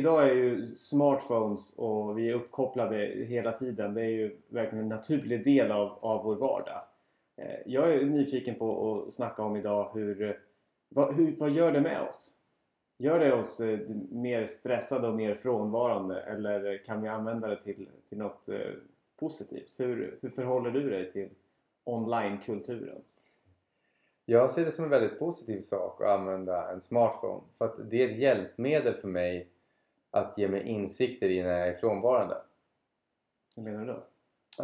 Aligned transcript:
idag 0.00 0.28
är 0.28 0.34
ju 0.34 0.66
smartphones 0.66 1.72
och 1.76 2.18
vi 2.18 2.30
är 2.30 2.34
uppkopplade 2.34 2.96
hela 3.28 3.52
tiden. 3.52 3.94
Det 3.94 4.00
är 4.00 4.10
ju 4.10 4.36
verkligen 4.48 4.84
en 4.84 4.88
naturlig 4.88 5.44
del 5.44 5.72
av, 5.72 5.98
av 6.00 6.24
vår 6.24 6.36
vardag. 6.36 6.82
Eh, 7.36 7.60
jag 7.66 7.94
är 7.94 8.04
nyfiken 8.04 8.54
på 8.54 9.02
att 9.06 9.12
snacka 9.12 9.42
om 9.42 9.56
idag 9.56 9.90
hur 9.94 10.40
vad, 10.88 11.14
hur, 11.14 11.36
vad 11.36 11.50
gör 11.50 11.72
det 11.72 11.80
med 11.80 12.00
oss? 12.02 12.34
Gör 12.98 13.18
det 13.18 13.32
oss 13.32 13.60
eh, 13.60 13.78
mer 14.10 14.46
stressade 14.46 15.08
och 15.08 15.14
mer 15.14 15.34
frånvarande 15.34 16.20
eller 16.20 16.84
kan 16.84 17.02
vi 17.02 17.08
använda 17.08 17.48
det 17.48 17.62
till, 17.62 17.88
till 18.08 18.18
något 18.18 18.48
eh, 18.48 18.58
positivt? 19.18 19.80
Hur, 19.80 20.18
hur 20.22 20.28
förhåller 20.28 20.70
du 20.70 20.90
dig 20.90 21.12
till 21.12 21.28
onlinekulturen? 21.84 23.02
Jag 24.24 24.50
ser 24.50 24.64
det 24.64 24.70
som 24.70 24.84
en 24.84 24.90
väldigt 24.90 25.18
positiv 25.18 25.60
sak 25.60 26.00
att 26.00 26.08
använda 26.08 26.72
en 26.72 26.80
smartphone 26.80 27.40
för 27.58 27.64
att 27.64 27.90
det 27.90 28.02
är 28.02 28.10
ett 28.10 28.18
hjälpmedel 28.18 28.94
för 28.94 29.08
mig 29.08 29.48
att 30.10 30.38
ge 30.38 30.48
mig 30.48 30.62
insikter 30.62 31.28
i 31.28 31.42
när 31.42 31.58
jag 31.58 31.68
är 31.68 31.74
frånvarande. 31.74 32.36
Hur 33.56 33.62
menar 33.62 33.80
du 33.80 33.86
då? 33.86 34.04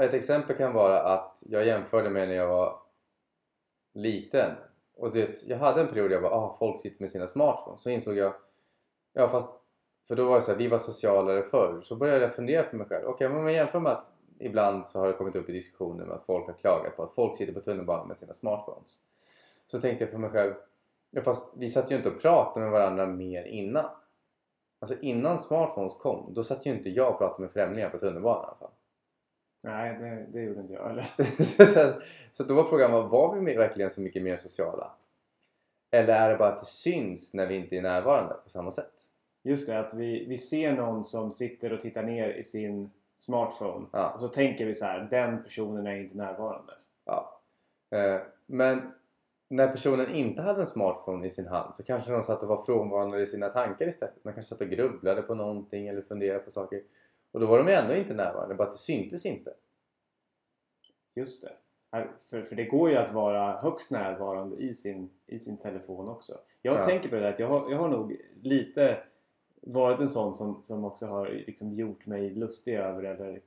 Ett 0.00 0.14
exempel 0.14 0.56
kan 0.56 0.72
vara 0.72 1.02
att 1.02 1.42
jag 1.46 1.66
jämförde 1.66 2.10
med 2.10 2.28
när 2.28 2.34
jag 2.34 2.48
var 2.48 2.78
liten. 3.94 4.50
Och 4.96 5.12
det, 5.12 5.42
jag 5.46 5.58
hade 5.58 5.80
en 5.80 5.88
period 5.88 6.10
där 6.10 6.14
jag 6.14 6.22
bara 6.22 6.34
ah, 6.34 6.56
folk 6.58 6.80
sitter 6.80 7.02
med 7.02 7.10
sina 7.10 7.26
smartphones. 7.26 7.80
Så 7.82 7.90
insåg 7.90 8.16
jag 8.16 8.34
ja 9.12 9.28
fast 9.28 9.56
för 10.08 10.16
då 10.16 10.24
var 10.24 10.34
det 10.34 10.42
så 10.42 10.50
här, 10.50 10.58
vi 10.58 10.68
var 10.68 10.78
socialare 10.78 11.42
förr. 11.42 11.80
Så 11.82 11.96
började 11.96 12.20
jag 12.20 12.34
fundera 12.34 12.64
för 12.64 12.76
mig 12.76 12.86
själv. 12.86 13.04
Okej 13.04 13.14
okay, 13.14 13.28
men 13.28 13.36
om 13.36 13.44
man 13.44 13.52
jämför 13.52 13.80
med 13.80 13.92
att 13.92 14.06
ibland 14.38 14.86
så 14.86 15.00
har 15.00 15.06
det 15.06 15.12
kommit 15.12 15.36
upp 15.36 15.48
i 15.48 15.52
diskussioner 15.52 16.04
med 16.04 16.14
att 16.14 16.26
folk 16.26 16.46
har 16.46 16.54
klagat 16.54 16.96
på 16.96 17.02
att 17.02 17.14
folk 17.14 17.36
sitter 17.36 17.52
på 17.52 17.60
tunnelbanan 17.60 18.08
med 18.08 18.16
sina 18.16 18.32
smartphones. 18.32 18.96
Så 19.66 19.80
tänkte 19.80 20.04
jag 20.04 20.10
för 20.10 20.18
mig 20.18 20.30
själv 20.30 20.54
ja 21.10 21.22
fast 21.22 21.52
vi 21.56 21.68
satt 21.68 21.90
ju 21.90 21.96
inte 21.96 22.08
och 22.08 22.20
pratade 22.20 22.60
med 22.66 22.72
varandra 22.72 23.06
mer 23.06 23.44
innan 23.44 23.84
alltså 24.92 25.04
innan 25.04 25.38
smartphones 25.38 25.94
kom 25.94 26.34
då 26.34 26.44
satt 26.44 26.66
ju 26.66 26.74
inte 26.74 26.90
jag 26.90 27.12
och 27.12 27.18
pratade 27.18 27.42
med 27.42 27.50
främlingar 27.50 27.90
på 27.90 27.98
tunnelbanan 27.98 28.44
i 28.44 28.46
alla 28.46 28.56
fall 28.56 28.70
Nej, 29.66 29.98
det, 29.98 30.26
det 30.32 30.42
gjorde 30.42 30.60
inte 30.60 30.72
jag 30.72 30.88
heller. 30.88 31.14
så, 31.74 32.00
så 32.32 32.44
då 32.44 32.54
var 32.54 32.64
frågan, 32.64 33.08
var 33.08 33.36
vi 33.36 33.54
verkligen 33.54 33.90
så 33.90 34.00
mycket 34.00 34.22
mer 34.22 34.36
sociala? 34.36 34.92
Eller 35.90 36.14
är 36.14 36.30
det 36.30 36.36
bara 36.36 36.48
att 36.48 36.60
det 36.60 36.66
syns 36.66 37.34
när 37.34 37.46
vi 37.46 37.56
inte 37.56 37.76
är 37.76 37.82
närvarande 37.82 38.34
på 38.34 38.50
samma 38.50 38.70
sätt? 38.70 38.92
Just 39.42 39.66
det, 39.66 39.78
att 39.78 39.94
vi, 39.94 40.26
vi 40.28 40.38
ser 40.38 40.72
någon 40.72 41.04
som 41.04 41.32
sitter 41.32 41.72
och 41.72 41.80
tittar 41.80 42.02
ner 42.02 42.28
i 42.28 42.44
sin 42.44 42.90
smartphone 43.16 43.86
ja. 43.92 44.10
och 44.10 44.20
så 44.20 44.28
tänker 44.28 44.66
vi 44.66 44.74
så 44.74 44.84
här, 44.84 45.08
den 45.10 45.42
personen 45.42 45.86
är 45.86 45.96
inte 45.96 46.16
närvarande. 46.16 46.72
Ja. 47.04 47.40
Eh, 47.90 48.20
men 48.46 48.92
när 49.48 49.68
personen 49.68 50.14
inte 50.14 50.42
hade 50.42 50.60
en 50.60 50.66
smartphone 50.66 51.26
i 51.26 51.30
sin 51.30 51.46
hand 51.46 51.74
så 51.74 51.82
kanske 51.82 52.12
de 52.12 52.22
satt 52.22 52.42
och 52.42 52.48
var 52.48 52.64
frånvarande 52.64 53.22
i 53.22 53.26
sina 53.26 53.48
tankar 53.48 53.88
istället. 53.88 54.24
Man 54.24 54.34
kanske 54.34 54.48
satt 54.48 54.60
och 54.60 54.68
grubblade 54.68 55.22
på 55.22 55.34
någonting 55.34 55.88
eller 55.88 56.02
funderade 56.02 56.38
på 56.38 56.50
saker. 56.50 56.82
Och 57.32 57.40
då 57.40 57.46
var 57.46 57.58
de 57.58 57.68
ändå 57.68 57.94
inte 57.94 58.14
närvarande, 58.14 58.54
bara 58.54 58.68
att 58.68 58.74
det 58.74 58.78
syntes 58.78 59.26
inte. 59.26 59.54
Just 61.14 61.42
det. 61.42 61.52
För, 62.30 62.42
för 62.42 62.56
det 62.56 62.64
går 62.64 62.90
ju 62.90 62.96
att 62.96 63.12
vara 63.12 63.58
högst 63.58 63.90
närvarande 63.90 64.56
i 64.56 64.74
sin, 64.74 65.10
i 65.26 65.38
sin 65.38 65.58
telefon 65.58 66.08
också. 66.08 66.38
Jag 66.62 66.74
ja. 66.74 66.84
tänker 66.84 67.08
på 67.08 67.14
det 67.14 67.20
där 67.20 67.32
att 67.32 67.38
jag 67.38 67.48
har, 67.48 67.70
jag 67.70 67.78
har 67.78 67.88
nog 67.88 68.16
lite 68.42 68.98
varit 69.60 70.00
en 70.00 70.08
sån 70.08 70.34
som, 70.34 70.62
som 70.62 70.84
också 70.84 71.06
har 71.06 71.28
liksom 71.46 71.72
gjort 71.72 72.06
mig 72.06 72.30
lustig 72.30 72.74
över 72.74 73.02
eller 73.02 73.40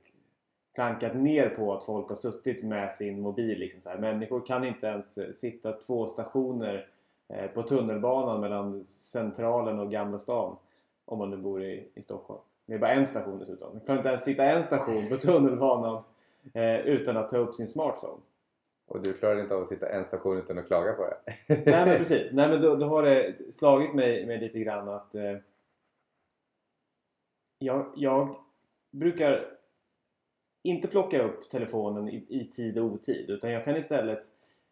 klankat 0.74 1.14
ner 1.14 1.48
på 1.48 1.74
att 1.74 1.84
folk 1.84 2.08
har 2.08 2.16
suttit 2.16 2.62
med 2.62 2.92
sin 2.92 3.20
mobil. 3.20 3.58
Liksom 3.58 3.82
så 3.82 3.88
här. 3.88 3.98
Människor 3.98 4.46
kan 4.46 4.64
inte 4.64 4.86
ens 4.86 5.38
sitta 5.38 5.72
två 5.72 6.06
stationer 6.06 6.88
eh, 7.28 7.46
på 7.46 7.62
tunnelbanan 7.62 8.40
mellan 8.40 8.84
Centralen 8.84 9.78
och 9.78 9.90
Gamla 9.90 10.18
stan 10.18 10.56
om 11.04 11.18
man 11.18 11.30
nu 11.30 11.36
bor 11.36 11.62
i, 11.62 11.88
i 11.94 12.02
Stockholm. 12.02 12.40
Det 12.66 12.74
är 12.74 12.78
bara 12.78 12.92
en 12.92 13.06
station 13.06 13.38
dessutom. 13.38 13.72
Man 13.72 13.80
kan 13.80 13.96
inte 13.96 14.08
ens 14.08 14.24
sitta 14.24 14.44
en 14.44 14.64
station 14.64 15.08
på 15.08 15.16
tunnelbanan 15.16 16.02
eh, 16.54 16.80
utan 16.80 17.16
att 17.16 17.28
ta 17.28 17.36
upp 17.36 17.54
sin 17.54 17.66
smartphone. 17.66 18.20
Och 18.86 19.02
du 19.02 19.12
klarar 19.12 19.40
inte 19.40 19.54
av 19.54 19.62
att 19.62 19.68
sitta 19.68 19.88
en 19.88 20.04
station 20.04 20.38
utan 20.38 20.58
att 20.58 20.66
klaga 20.66 20.92
på 20.92 21.02
det? 21.02 21.16
Nej 21.46 21.86
men 21.86 21.96
precis. 21.96 22.28
Nej 22.32 22.48
men 22.48 22.60
då, 22.60 22.76
då 22.76 22.86
har 22.86 23.02
det 23.02 23.34
slagit 23.54 23.94
mig, 23.94 24.26
mig 24.26 24.40
lite 24.40 24.58
grann 24.58 24.88
att 24.88 25.14
eh, 25.14 25.36
jag, 27.58 27.92
jag 27.96 28.36
brukar 28.90 29.59
inte 30.62 30.88
plocka 30.88 31.22
upp 31.22 31.50
telefonen 31.50 32.08
i, 32.08 32.24
i 32.28 32.44
tid 32.44 32.78
och 32.78 32.84
otid 32.84 33.30
utan 33.30 33.50
jag 33.50 33.64
kan 33.64 33.76
istället 33.76 34.20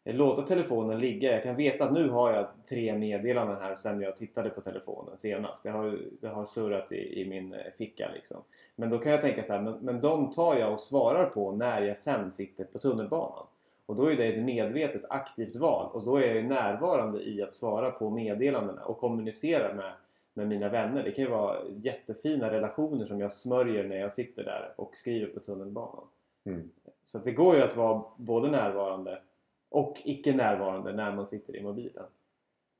låta 0.05 0.43
telefonen 0.43 1.01
ligga. 1.01 1.33
Jag 1.33 1.43
kan 1.43 1.57
veta 1.57 1.85
att 1.85 1.93
nu 1.93 2.09
har 2.09 2.33
jag 2.33 2.47
tre 2.69 2.99
meddelanden 2.99 3.57
här 3.61 3.75
sen 3.75 4.01
jag 4.01 4.17
tittade 4.17 4.51
på 4.51 4.61
telefonen 4.61 5.17
senast. 5.17 5.63
Det 5.63 5.71
har, 5.71 5.99
det 6.21 6.29
har 6.29 6.45
surrat 6.45 6.93
i, 6.93 7.23
i 7.23 7.29
min 7.29 7.55
eh, 7.55 7.61
ficka 7.79 8.11
liksom. 8.15 8.37
Men 8.77 8.91
då 8.91 8.99
kan 8.99 9.13
jag 9.13 9.21
tänka 9.21 9.43
så 9.43 9.53
här, 9.53 9.61
men, 9.61 9.75
men 9.75 10.01
de 10.01 10.31
tar 10.31 10.57
jag 10.57 10.73
och 10.73 10.81
svarar 10.81 11.27
på 11.27 11.53
när 11.53 11.83
jag 11.83 11.99
sen 11.99 12.31
sitter 12.31 12.65
på 12.65 12.79
tunnelbanan. 12.79 13.47
Och 13.87 13.97
då 13.97 14.13
är 14.13 14.17
det 14.17 14.27
ett 14.27 14.45
medvetet 14.45 15.03
aktivt 15.09 15.57
val 15.57 15.91
och 15.93 16.05
då 16.05 16.17
är 16.17 16.35
jag 16.35 16.45
närvarande 16.45 17.29
i 17.29 17.43
att 17.43 17.55
svara 17.55 17.91
på 17.91 18.11
meddelandena 18.11 18.85
och 18.85 18.99
kommunicera 18.99 19.75
med, 19.75 19.93
med 20.39 20.49
mina 20.49 20.69
vänner. 20.69 21.03
Det 21.03 21.13
kan 21.13 21.25
ju 21.25 21.31
vara 21.31 21.57
jättefina 21.69 22.51
relationer 22.51 23.05
som 23.05 23.21
jag 23.21 23.33
smörjer 23.33 23.85
när 23.85 23.97
jag 23.97 24.13
sitter 24.13 24.45
där 24.45 24.75
och 24.77 24.97
skriver 24.97 25.27
på 25.27 25.41
tunnelbanan. 25.41 26.05
Mm. 26.45 26.71
Så 27.03 27.19
det 27.19 27.33
går 27.33 27.57
ju 27.57 27.63
att 27.63 27.77
vara 27.77 28.05
både 28.17 28.51
närvarande 28.51 29.23
och 29.69 30.03
icke 30.05 30.33
närvarande 30.33 30.93
när 30.93 31.13
man 31.13 31.27
sitter 31.27 31.57
i 31.57 31.63
mobilen. 31.63 32.07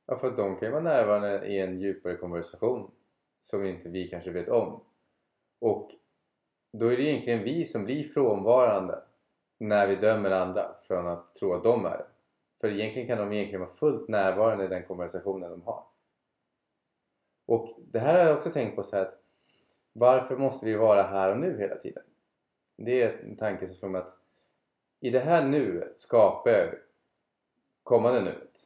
Ja, 0.07 0.17
för 0.17 0.31
de 0.31 0.55
kan 0.55 0.67
ju 0.67 0.71
vara 0.71 0.83
närvarande 0.83 1.45
i 1.47 1.59
en 1.59 1.79
djupare 1.79 2.15
konversation 2.15 2.91
som 3.39 3.65
inte 3.65 3.89
vi 3.89 4.07
kanske 4.07 4.31
vet 4.31 4.49
om. 4.49 4.81
Och 5.59 5.91
då 6.73 6.87
är 6.87 6.97
det 6.97 7.03
egentligen 7.03 7.43
vi 7.43 7.63
som 7.63 7.85
blir 7.85 8.03
frånvarande 8.03 8.99
när 9.57 9.87
vi 9.87 9.95
dömer 9.95 10.31
andra 10.31 10.75
från 10.87 11.07
att 11.07 11.35
tro 11.35 11.53
att 11.53 11.63
de 11.63 11.85
är 11.85 11.97
det. 11.97 12.05
För 12.61 12.69
egentligen 12.69 13.07
kan 13.07 13.17
de 13.17 13.33
egentligen 13.33 13.61
vara 13.61 13.71
fullt 13.71 14.07
närvarande 14.07 14.65
i 14.65 14.67
den 14.67 14.83
konversationen 14.83 15.51
de 15.51 15.61
har. 15.61 15.83
Och 17.49 17.69
det 17.77 17.99
här 17.99 18.19
har 18.19 18.25
jag 18.25 18.37
också 18.37 18.49
tänkt 18.49 18.75
på 18.75 18.83
så 18.83 18.97
att 18.97 19.17
varför 19.93 20.37
måste 20.37 20.65
vi 20.65 20.75
vara 20.75 21.03
här 21.03 21.31
och 21.31 21.39
nu 21.39 21.57
hela 21.57 21.75
tiden? 21.75 22.03
Det 22.75 23.01
är 23.01 23.23
en 23.23 23.35
tanke 23.37 23.67
som 23.67 23.75
slår 23.75 23.89
mig 23.89 24.01
att 24.01 24.15
i 24.99 25.09
det 25.09 25.19
här 25.19 25.45
nuet 25.45 25.97
skapar 25.97 26.51
jag 26.51 26.75
kommande 27.83 28.21
nuet. 28.21 28.59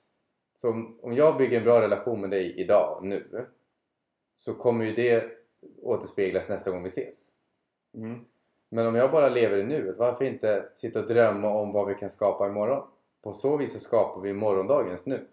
Så 0.53 0.69
om, 1.01 1.13
jag 1.16 1.38
bygger 1.38 1.57
en 1.57 1.63
bra 1.63 1.81
relation 1.81 2.21
med 2.21 2.29
dig 2.29 2.59
idag, 2.59 2.99
nu, 3.03 3.47
så 4.35 4.53
kommer 4.53 4.85
ju 4.85 4.95
det 4.95 5.31
återspeglas 5.81 6.50
nästa 6.50 6.71
gång 6.71 6.83
vi 6.83 6.88
ses. 6.88 7.31
Mm. 7.94 8.25
Men 8.69 8.88
om 8.88 8.95
jag 8.95 9.11
bara 9.11 9.29
lever 9.29 9.57
i 9.57 9.63
nuet, 9.63 9.97
varför 9.97 10.25
inte 10.25 10.69
sitta 10.75 11.00
och 11.00 11.07
drömma 11.07 11.50
om 11.50 11.71
vad 11.71 11.88
vi 11.88 11.95
kan 11.95 12.09
skapa 12.09 12.47
imorgon? 12.47 12.88
På 13.21 13.33
så 13.33 13.57
vis 13.57 13.73
så 13.73 13.79
skapar 13.79 14.21
vi 14.21 14.33
morgondagens 14.33 15.05
nu. 15.05 15.27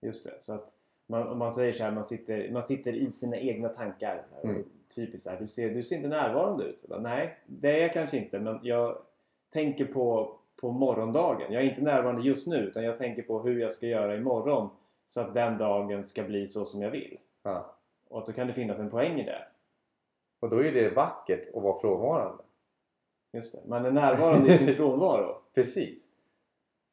Just 0.00 0.24
det, 0.24 0.34
så 0.38 0.54
att 0.54 0.79
man, 1.10 1.28
om 1.28 1.38
man 1.38 1.52
säger 1.52 1.72
så 1.72 1.84
här, 1.84 1.90
man 1.90 2.04
sitter, 2.04 2.50
man 2.50 2.62
sitter 2.62 2.92
i 2.92 3.10
sina 3.10 3.36
egna 3.36 3.68
tankar. 3.68 4.22
Mm. 4.44 4.64
Typiskt 4.94 5.22
så 5.22 5.30
här, 5.30 5.38
du 5.40 5.48
ser, 5.48 5.70
du 5.70 5.82
ser 5.82 5.96
inte 5.96 6.08
närvarande 6.08 6.64
ut. 6.64 6.88
Bara, 6.88 7.00
Nej, 7.00 7.38
det 7.46 7.76
är 7.76 7.80
jag 7.80 7.92
kanske 7.92 8.16
inte, 8.16 8.38
men 8.38 8.58
jag 8.62 8.98
tänker 9.52 9.84
på, 9.84 10.36
på 10.60 10.70
morgondagen. 10.70 11.52
Jag 11.52 11.62
är 11.62 11.68
inte 11.68 11.80
närvarande 11.82 12.22
just 12.22 12.46
nu 12.46 12.56
utan 12.56 12.84
jag 12.84 12.96
tänker 12.96 13.22
på 13.22 13.40
hur 13.40 13.60
jag 13.60 13.72
ska 13.72 13.86
göra 13.86 14.16
imorgon 14.16 14.68
så 15.06 15.20
att 15.20 15.34
den 15.34 15.58
dagen 15.58 16.04
ska 16.04 16.22
bli 16.22 16.46
så 16.46 16.64
som 16.64 16.82
jag 16.82 16.90
vill. 16.90 17.18
Ja. 17.42 17.74
Och 18.08 18.24
då 18.26 18.32
kan 18.32 18.46
det 18.46 18.52
finnas 18.52 18.78
en 18.78 18.90
poäng 18.90 19.20
i 19.20 19.24
det. 19.24 19.42
Och 20.40 20.48
då 20.48 20.64
är 20.64 20.72
det 20.72 20.90
vackert 20.90 21.56
att 21.56 21.62
vara 21.62 21.80
frånvarande. 21.80 22.42
Just 23.32 23.52
det, 23.52 23.58
man 23.66 23.84
är 23.84 23.90
närvarande 23.90 24.54
i 24.54 24.58
sin 24.58 24.68
frånvaro. 24.76 25.36
Precis. 25.54 26.06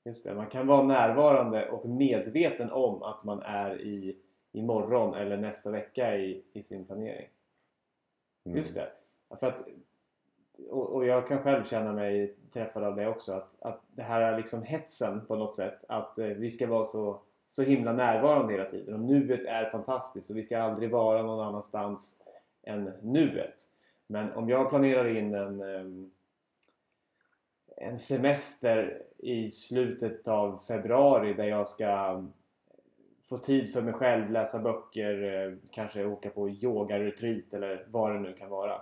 Just 0.07 0.23
det, 0.23 0.35
man 0.35 0.47
kan 0.47 0.67
vara 0.67 0.83
närvarande 0.83 1.69
och 1.69 1.89
medveten 1.89 2.71
om 2.71 3.03
att 3.03 3.23
man 3.23 3.41
är 3.41 3.81
i 3.81 4.17
imorgon 4.51 5.13
eller 5.13 5.37
nästa 5.37 5.71
vecka 5.71 6.17
i, 6.17 6.43
i 6.53 6.63
sin 6.63 6.85
planering. 6.85 7.27
Mm. 8.45 8.57
Just 8.57 8.75
det. 8.75 8.89
För 9.39 9.47
att 9.47 9.67
och, 10.69 10.89
och, 10.89 11.05
jag 11.05 11.27
kan 11.27 11.43
själv 11.43 11.63
känna 11.63 11.93
mig 11.93 12.35
träffad 12.53 12.83
av 12.83 12.95
det 12.95 13.07
också 13.07 13.33
att, 13.33 13.55
att 13.61 13.81
det 13.95 14.01
här 14.01 14.21
är 14.21 14.37
liksom 14.37 14.61
hetsen 14.61 15.25
på 15.25 15.35
något 15.35 15.55
sätt 15.55 15.83
att 15.87 16.19
eh, 16.19 16.25
vi 16.25 16.49
ska 16.49 16.67
vara 16.67 16.83
så, 16.83 17.21
så 17.47 17.63
himla 17.63 17.93
närvarande 17.93 18.53
hela 18.53 18.69
tiden 18.69 18.93
och 18.93 18.99
nuet 18.99 19.45
är 19.45 19.69
fantastiskt 19.69 20.29
och 20.29 20.37
vi 20.37 20.43
ska 20.43 20.59
aldrig 20.59 20.91
vara 20.91 21.23
någon 21.23 21.47
annanstans 21.47 22.15
än 22.63 22.91
nuet 23.01 23.67
men 24.07 24.31
om 24.31 24.49
jag 24.49 24.69
planerar 24.69 25.17
in 25.17 25.33
en 25.33 25.61
um, 25.61 26.11
en 27.77 27.97
semester 27.97 29.03
i 29.17 29.47
slutet 29.47 30.27
av 30.27 30.57
februari 30.67 31.33
där 31.33 31.45
jag 31.45 31.67
ska 31.67 31.87
mm, 31.87 32.33
få 33.29 33.37
tid 33.37 33.73
för 33.73 33.81
mig 33.81 33.93
själv, 33.93 34.31
läsa 34.31 34.59
böcker, 34.59 35.23
eh, 35.23 35.57
kanske 35.71 36.05
åka 36.05 36.29
på 36.29 36.49
yogaretreat 36.49 37.53
eller 37.53 37.85
vad 37.89 38.13
det 38.13 38.19
nu 38.19 38.33
kan 38.33 38.49
vara 38.49 38.81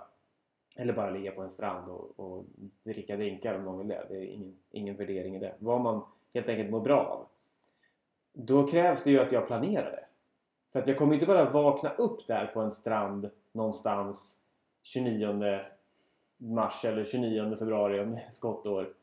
eller 0.76 0.92
bara 0.92 1.10
ligga 1.10 1.32
på 1.32 1.42
en 1.42 1.50
strand 1.50 1.90
och, 1.90 2.20
och 2.20 2.44
dricka 2.84 3.16
drinkar 3.16 3.54
om 3.54 3.64
någon 3.64 3.78
vill 3.78 3.88
det. 3.88 4.06
Det 4.08 4.16
är 4.16 4.24
ingen, 4.24 4.56
ingen 4.70 4.96
värdering 4.96 5.36
i 5.36 5.38
det. 5.38 5.54
Vad 5.58 5.80
man 5.80 6.02
helt 6.34 6.48
enkelt 6.48 6.70
mår 6.70 6.80
bra 6.80 7.00
av. 7.00 7.28
Då 8.32 8.66
krävs 8.66 9.02
det 9.02 9.10
ju 9.10 9.20
att 9.20 9.32
jag 9.32 9.46
planerar 9.46 9.90
det. 9.90 10.04
För 10.72 10.80
att 10.80 10.86
jag 10.86 10.98
kommer 10.98 11.14
inte 11.14 11.26
bara 11.26 11.50
vakna 11.50 11.90
upp 11.90 12.26
där 12.26 12.46
på 12.46 12.60
en 12.60 12.70
strand 12.70 13.30
någonstans 13.52 14.36
29 14.82 15.60
mars 16.36 16.84
eller 16.84 17.04
29 17.04 17.56
februari 17.56 18.00
om 18.00 18.10
det 18.10 18.20
är 18.26 18.30
skottår. 18.30 18.94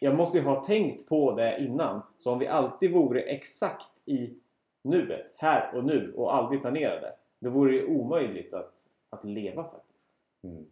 Jag 0.00 0.14
måste 0.14 0.38
ju 0.38 0.44
ha 0.44 0.64
tänkt 0.64 1.08
på 1.08 1.36
det 1.36 1.58
innan. 1.60 2.02
Så 2.16 2.32
om 2.32 2.38
vi 2.38 2.46
alltid 2.46 2.92
vore 2.92 3.20
exakt 3.20 3.90
i 4.04 4.38
nuet, 4.84 5.32
här 5.36 5.74
och 5.74 5.84
nu 5.84 6.12
och 6.16 6.34
aldrig 6.34 6.60
planerade. 6.60 7.14
Då 7.38 7.50
vore 7.50 7.72
det 7.72 7.86
omöjligt 7.86 8.54
att, 8.54 8.74
att 9.10 9.24
leva 9.24 9.64
faktiskt. 9.64 10.08
Mm. 10.42 10.66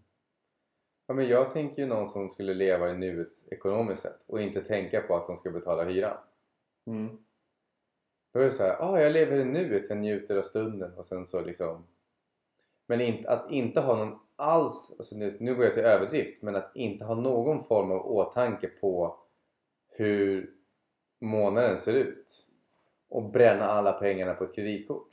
Ja, 1.07 1.15
men 1.15 1.29
jag 1.29 1.53
tänker 1.53 1.83
ju 1.83 1.89
någon 1.89 2.09
som 2.09 2.31
skulle 2.31 2.55
leva 2.55 2.91
i 2.91 2.97
nuet 2.97 3.29
ekonomiskt 3.51 4.03
sett 4.03 4.25
och 4.27 4.41
inte 4.41 4.61
tänka 4.63 5.01
på 5.01 5.17
att 5.17 5.27
de 5.27 5.37
ska 5.37 5.51
betala 5.51 5.85
hyran. 5.85 6.17
Mm. 6.87 7.19
Då 8.33 8.41
är 8.41 8.45
det 8.45 8.51
så 8.51 8.63
här, 8.63 8.77
ah, 8.81 9.01
jag 9.01 9.13
lever 9.13 9.37
i 9.37 9.45
nuet, 9.45 9.89
jag 9.89 9.99
njuter 9.99 10.37
av 10.37 10.43
stunden 10.43 10.95
och 10.95 11.07
sen 11.07 11.27
så 11.27 11.41
liksom 11.41 11.85
men 12.87 13.27
att 13.27 13.51
inte 13.51 13.81
ha 13.81 13.97
någon 13.97 14.19
alls, 14.37 14.95
alltså 14.99 15.17
nu, 15.17 15.37
nu 15.41 15.55
går 15.55 15.65
jag 15.65 15.75
till 15.75 15.83
överdrift, 15.83 16.43
men 16.43 16.57
att 16.57 16.73
inte 16.75 17.05
ha 17.05 17.15
någon 17.15 17.65
form 17.65 17.91
av 17.91 18.07
åtanke 18.07 18.69
på 18.69 19.19
hur 19.89 20.55
månaden 21.21 21.79
ser 21.79 21.93
ut 21.93 22.47
och 23.09 23.31
bränna 23.31 23.65
alla 23.65 23.93
pengarna 23.93 24.35
på 24.35 24.45
ett 24.45 24.55
kreditkort. 24.55 25.09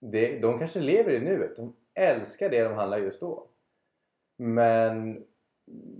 Det, 0.00 0.38
de 0.38 0.58
kanske 0.58 0.80
lever 0.80 1.12
i 1.12 1.20
nuet, 1.20 1.56
de 1.56 1.76
älskar 1.94 2.50
det 2.50 2.64
de 2.64 2.74
handlar 2.74 2.98
just 2.98 3.20
då. 3.20 3.48
Men 4.36 5.24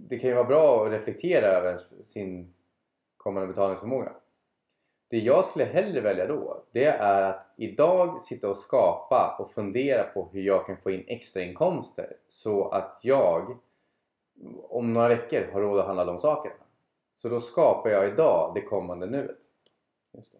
det 0.08 0.18
kan 0.18 0.30
ju 0.30 0.36
vara 0.36 0.48
bra 0.48 0.86
att 0.86 0.92
reflektera 0.92 1.46
över 1.46 1.78
sin 2.02 2.54
kommande 3.16 3.48
betalningsförmåga. 3.48 4.12
Det 5.12 5.18
jag 5.18 5.44
skulle 5.44 5.64
hellre 5.64 6.00
välja 6.00 6.26
då, 6.26 6.62
det 6.72 6.84
är 6.84 7.22
att 7.22 7.46
idag 7.56 8.20
sitta 8.20 8.48
och 8.48 8.56
skapa 8.56 9.36
och 9.38 9.50
fundera 9.50 10.02
på 10.02 10.28
hur 10.32 10.42
jag 10.42 10.66
kan 10.66 10.76
få 10.76 10.90
in 10.90 11.04
extrainkomster 11.06 12.16
så 12.28 12.68
att 12.68 13.00
jag 13.02 13.58
om 14.62 14.92
några 14.92 15.08
veckor 15.08 15.52
har 15.52 15.60
råd 15.60 15.80
att 15.80 15.86
handla 15.86 16.04
de 16.04 16.18
sakerna. 16.18 16.54
Så 17.14 17.28
då 17.28 17.40
skapar 17.40 17.90
jag 17.90 18.08
idag 18.08 18.52
det 18.54 18.60
kommande 18.60 19.06
nuet. 19.06 19.38
Just 20.12 20.32
det. 20.32 20.38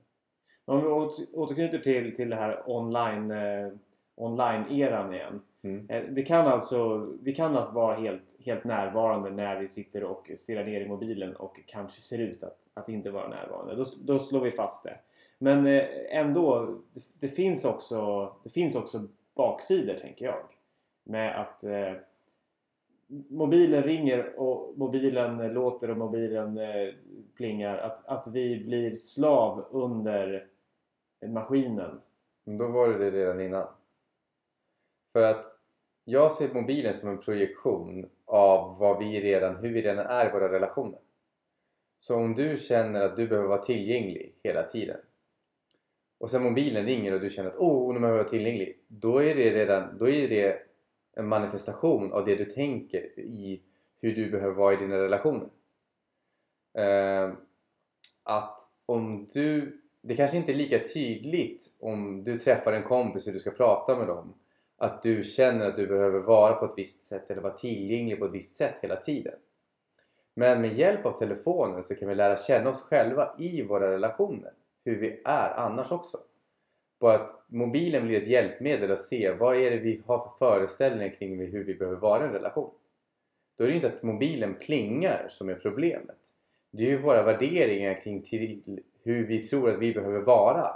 Om 0.65 0.81
vi 0.81 0.87
återknyter 1.33 1.79
till, 1.79 2.17
till 2.17 2.31
det 2.31 2.37
här 2.37 2.71
online, 2.71 3.31
eh, 3.31 3.73
online-eran 4.15 5.15
igen. 5.15 5.41
Mm. 5.63 5.91
Eh, 5.91 6.03
det 6.11 6.23
kan 6.23 6.47
alltså, 6.47 7.09
vi 7.23 7.35
kan 7.35 7.57
alltså 7.57 7.73
vara 7.73 7.97
helt, 7.97 8.37
helt 8.45 8.65
närvarande 8.65 9.31
när 9.31 9.61
vi 9.61 9.69
sitter 9.69 10.05
och 10.05 10.31
stirrar 10.37 10.65
ner 10.65 10.81
i 10.81 10.89
mobilen 10.89 11.37
och 11.37 11.61
kanske 11.67 12.01
ser 12.01 12.19
ut 12.19 12.43
att, 12.43 12.59
att 12.75 12.89
inte 12.89 13.11
vara 13.11 13.29
närvarande. 13.29 13.75
Då, 13.75 13.85
då 14.05 14.19
slår 14.19 14.41
vi 14.41 14.51
fast 14.51 14.85
det. 14.85 14.99
Men 15.39 15.67
eh, 15.67 15.85
ändå, 16.11 16.79
det, 16.95 17.01
det, 17.21 17.29
finns 17.29 17.65
också, 17.65 18.33
det 18.45 18.51
finns 18.51 18.77
också 18.77 19.09
baksidor 19.35 19.95
tänker 19.95 20.25
jag. 20.25 20.43
Med 21.05 21.41
att 21.41 21.65
eh, 21.65 21.93
mobilen 23.29 23.83
ringer 23.83 24.41
och 24.41 24.79
mobilen 24.79 25.53
låter 25.53 25.91
och 25.91 25.97
mobilen 25.97 26.59
eh, 26.59 26.95
plingar. 27.37 27.79
Att, 27.79 28.07
att 28.07 28.27
vi 28.27 28.65
blir 28.65 28.97
slav 28.97 29.67
under 29.71 30.47
maskinen. 31.27 32.01
Då 32.45 32.69
var 32.69 32.89
det 32.89 32.99
det 32.99 33.11
redan 33.11 33.41
innan. 33.41 33.67
För 35.13 35.23
att 35.23 35.45
jag 36.05 36.33
ser 36.33 36.55
mobilen 36.55 36.95
som 36.95 37.09
en 37.09 37.21
projektion 37.21 38.11
av 38.25 38.79
vad 38.79 38.99
vi 38.99 39.21
redan, 39.21 39.57
hur 39.57 39.73
vi 39.73 39.83
redan 39.83 40.07
är 40.07 40.29
i 40.29 40.33
våra 40.33 40.53
relationer. 40.53 40.99
Så 41.99 42.17
om 42.17 42.35
du 42.35 42.57
känner 42.57 43.01
att 43.01 43.17
du 43.17 43.29
behöver 43.29 43.49
vara 43.49 43.63
tillgänglig 43.63 44.35
hela 44.43 44.63
tiden 44.63 45.01
och 46.23 46.31
sen 46.31 46.43
mobilen 46.43 46.87
ringer 46.87 47.13
och 47.13 47.21
du 47.21 47.31
känner 47.31 47.51
att 47.51 47.57
oh, 47.57 47.95
nu 47.95 48.01
behöver 48.01 48.19
jag 48.19 48.25
vara 48.25 48.31
tillgänglig. 48.31 48.79
Då 48.89 49.23
är 49.23 49.35
det 49.35 49.51
redan 49.51 49.99
då 49.99 50.09
är 50.09 50.29
det 50.29 50.59
en 51.17 51.29
manifestation 51.29 52.13
av 52.13 52.25
det 52.25 52.37
du 52.37 52.45
tänker 52.45 53.19
i 53.19 53.63
hur 54.01 54.15
du 54.15 54.31
behöver 54.31 54.55
vara 54.55 54.75
i 54.75 54.77
dina 54.77 54.99
relationer. 54.99 55.49
Eh, 56.79 57.33
att 58.23 58.61
om 58.87 59.27
du 59.35 59.79
det 60.03 60.17
kanske 60.17 60.37
inte 60.37 60.53
är 60.53 60.57
lika 60.57 60.79
tydligt 60.79 61.71
om 61.81 62.25
du 62.25 62.39
träffar 62.39 62.73
en 62.73 62.83
kompis 62.83 63.27
och 63.27 63.33
du 63.33 63.39
ska 63.39 63.51
prata 63.51 63.99
med 63.99 64.07
dem 64.07 64.35
att 64.83 65.03
du 65.03 65.23
känner 65.23 65.69
att 65.69 65.77
du 65.77 65.87
behöver 65.87 66.21
vara 66.21 66.53
på 66.53 66.65
ett 66.65 66.75
visst 66.77 67.03
sätt 67.03 67.31
eller 67.31 67.43
vara 67.43 67.53
tillgänglig 67.53 68.19
på 68.19 68.25
ett 68.25 68.33
visst 68.33 68.57
sätt 68.57 68.75
hela 68.81 68.97
tiden. 68.97 69.35
Men 70.35 70.61
med 70.61 70.73
hjälp 70.73 71.07
av 71.07 71.19
telefonen 71.19 71.83
så 71.83 71.95
kan 71.95 72.09
vi 72.09 72.15
lära 72.15 72.37
känna 72.37 72.71
oss 72.71 72.83
själva 72.83 73.35
i 73.39 73.63
våra 73.63 73.93
relationer. 73.93 74.53
Hur 74.85 74.97
vi 74.97 75.21
är 75.25 75.51
annars 75.57 75.93
också. 75.93 76.19
Bara 77.01 77.15
att 77.15 77.45
mobilen 77.47 78.07
blir 78.07 78.23
ett 78.23 78.29
hjälpmedel 78.29 78.91
att 78.91 79.03
se 79.03 79.33
vad 79.33 79.57
är 79.57 79.71
det 79.71 79.77
vi 79.77 80.03
har 80.07 80.19
för 80.19 80.31
föreställningar 80.39 81.13
kring 81.13 81.39
hur 81.39 81.65
vi 81.65 81.75
behöver 81.75 82.01
vara 82.01 82.25
i 82.25 82.27
en 82.27 82.33
relation. 82.33 82.71
Då 83.59 83.65
är 83.65 83.69
det 83.69 83.75
inte 83.75 83.89
att 83.89 84.03
mobilen 84.03 84.55
plingar 84.55 85.27
som 85.31 85.49
är 85.49 85.55
problemet. 85.55 86.19
Det 86.71 86.83
är 86.83 86.91
ju 86.91 86.99
våra 86.99 87.23
värderingar 87.23 88.01
kring 88.01 88.25
hur 89.03 89.27
vi 89.27 89.39
tror 89.39 89.71
att 89.71 89.79
vi 89.79 89.95
behöver 89.95 90.21
vara 90.21 90.75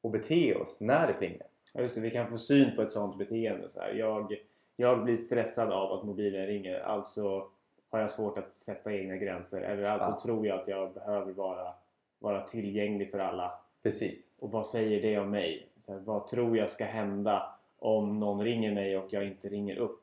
och 0.00 0.10
bete 0.10 0.54
oss 0.54 0.80
när 0.80 1.06
det 1.06 1.12
plingar. 1.12 1.47
Ja, 1.74 1.80
just 1.80 1.94
det, 1.94 2.00
vi 2.00 2.10
kan 2.10 2.28
få 2.28 2.38
syn 2.38 2.76
på 2.76 2.82
ett 2.82 2.92
sådant 2.92 3.18
beteende. 3.18 3.68
Så 3.68 3.80
här. 3.80 3.94
Jag, 3.94 4.36
jag 4.76 5.04
blir 5.04 5.16
stressad 5.16 5.72
av 5.72 5.92
att 5.92 6.04
mobilen 6.04 6.46
ringer, 6.46 6.80
alltså 6.80 7.50
har 7.90 8.00
jag 8.00 8.10
svårt 8.10 8.38
att 8.38 8.50
sätta 8.50 8.92
egna 8.92 9.16
gränser. 9.16 9.60
Eller 9.60 9.82
alltså 9.82 10.10
ja. 10.10 10.18
tror 10.22 10.46
jag 10.46 10.60
att 10.60 10.68
jag 10.68 10.94
behöver 10.94 11.32
vara, 11.32 11.74
vara 12.18 12.46
tillgänglig 12.46 13.10
för 13.10 13.18
alla. 13.18 13.52
Precis. 13.82 14.30
Och 14.38 14.50
vad 14.50 14.66
säger 14.66 15.02
det 15.02 15.18
om 15.18 15.30
mig? 15.30 15.68
Så 15.78 15.92
här, 15.92 16.00
vad 16.00 16.26
tror 16.26 16.56
jag 16.56 16.70
ska 16.70 16.84
hända 16.84 17.54
om 17.78 18.20
någon 18.20 18.44
ringer 18.44 18.74
mig 18.74 18.98
och 18.98 19.12
jag 19.12 19.26
inte 19.26 19.48
ringer 19.48 19.76
upp 19.76 20.02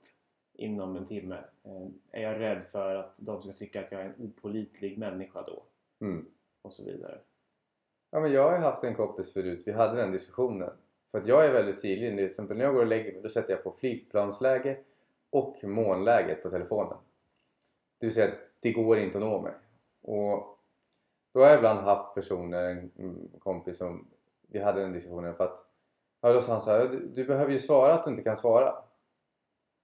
inom 0.54 0.96
en 0.96 1.06
timme? 1.06 1.38
Eh, 1.64 1.88
är 2.12 2.22
jag 2.22 2.40
rädd 2.40 2.64
för 2.68 2.96
att 2.96 3.16
de 3.20 3.42
ska 3.42 3.52
tycka 3.52 3.82
att 3.82 3.92
jag 3.92 4.02
är 4.02 4.06
en 4.06 4.26
opolitlig 4.26 4.98
människa 4.98 5.42
då? 5.42 5.64
Mm. 6.06 6.26
Och 6.62 6.74
så 6.74 6.86
vidare. 6.86 7.20
Ja, 8.12 8.20
men 8.20 8.32
jag 8.32 8.52
har 8.52 8.58
haft 8.58 8.84
en 8.84 8.96
kompis 8.96 9.34
förut, 9.34 9.64
vi 9.66 9.72
hade 9.72 9.96
den 9.96 10.12
diskussionen. 10.12 10.72
För 11.12 11.18
att 11.18 11.28
jag 11.28 11.46
är 11.46 11.54
väldigt 11.54 11.82
tydlig, 11.82 12.16
till 12.18 12.26
exempel 12.26 12.58
när 12.58 12.66
jag 12.66 12.74
går 12.74 12.82
och 12.82 12.88
lägger 12.88 13.14
mig 13.14 13.22
då 13.22 13.30
sätter 13.30 13.54
jag 13.54 13.64
på 13.64 13.72
flygplansläge 13.72 14.78
och 15.30 15.64
månläget 15.64 16.44
på 16.44 16.50
telefonen. 16.50 16.98
Det 18.00 18.06
vill 18.06 18.14
säga 18.14 18.34
det 18.60 18.72
går 18.72 18.98
inte 18.98 19.18
att 19.18 19.24
nå 19.24 19.42
mig. 19.42 19.54
Och 20.02 20.60
då 21.34 21.40
har 21.40 21.48
jag 21.48 21.58
ibland 21.58 21.80
haft 21.80 22.16
personer, 22.16 22.90
en 22.98 23.30
kompis 23.40 23.78
som 23.78 24.08
vi 24.48 24.60
hade 24.60 24.82
den 24.82 24.94
diskussionen 24.94 25.36
för 25.36 25.44
att 25.44 25.66
ja, 26.22 26.34
då 26.34 26.42
sa 26.42 26.52
han 26.52 26.62
så 26.62 26.72
här, 26.72 26.88
du, 26.88 27.08
du, 27.08 27.26
behöver 27.26 27.52
ju 27.52 27.60
svara 27.60 27.94
att 27.94 28.04
du 28.04 28.10
inte 28.10 28.24
kan 28.24 28.38
svara. 28.38 28.76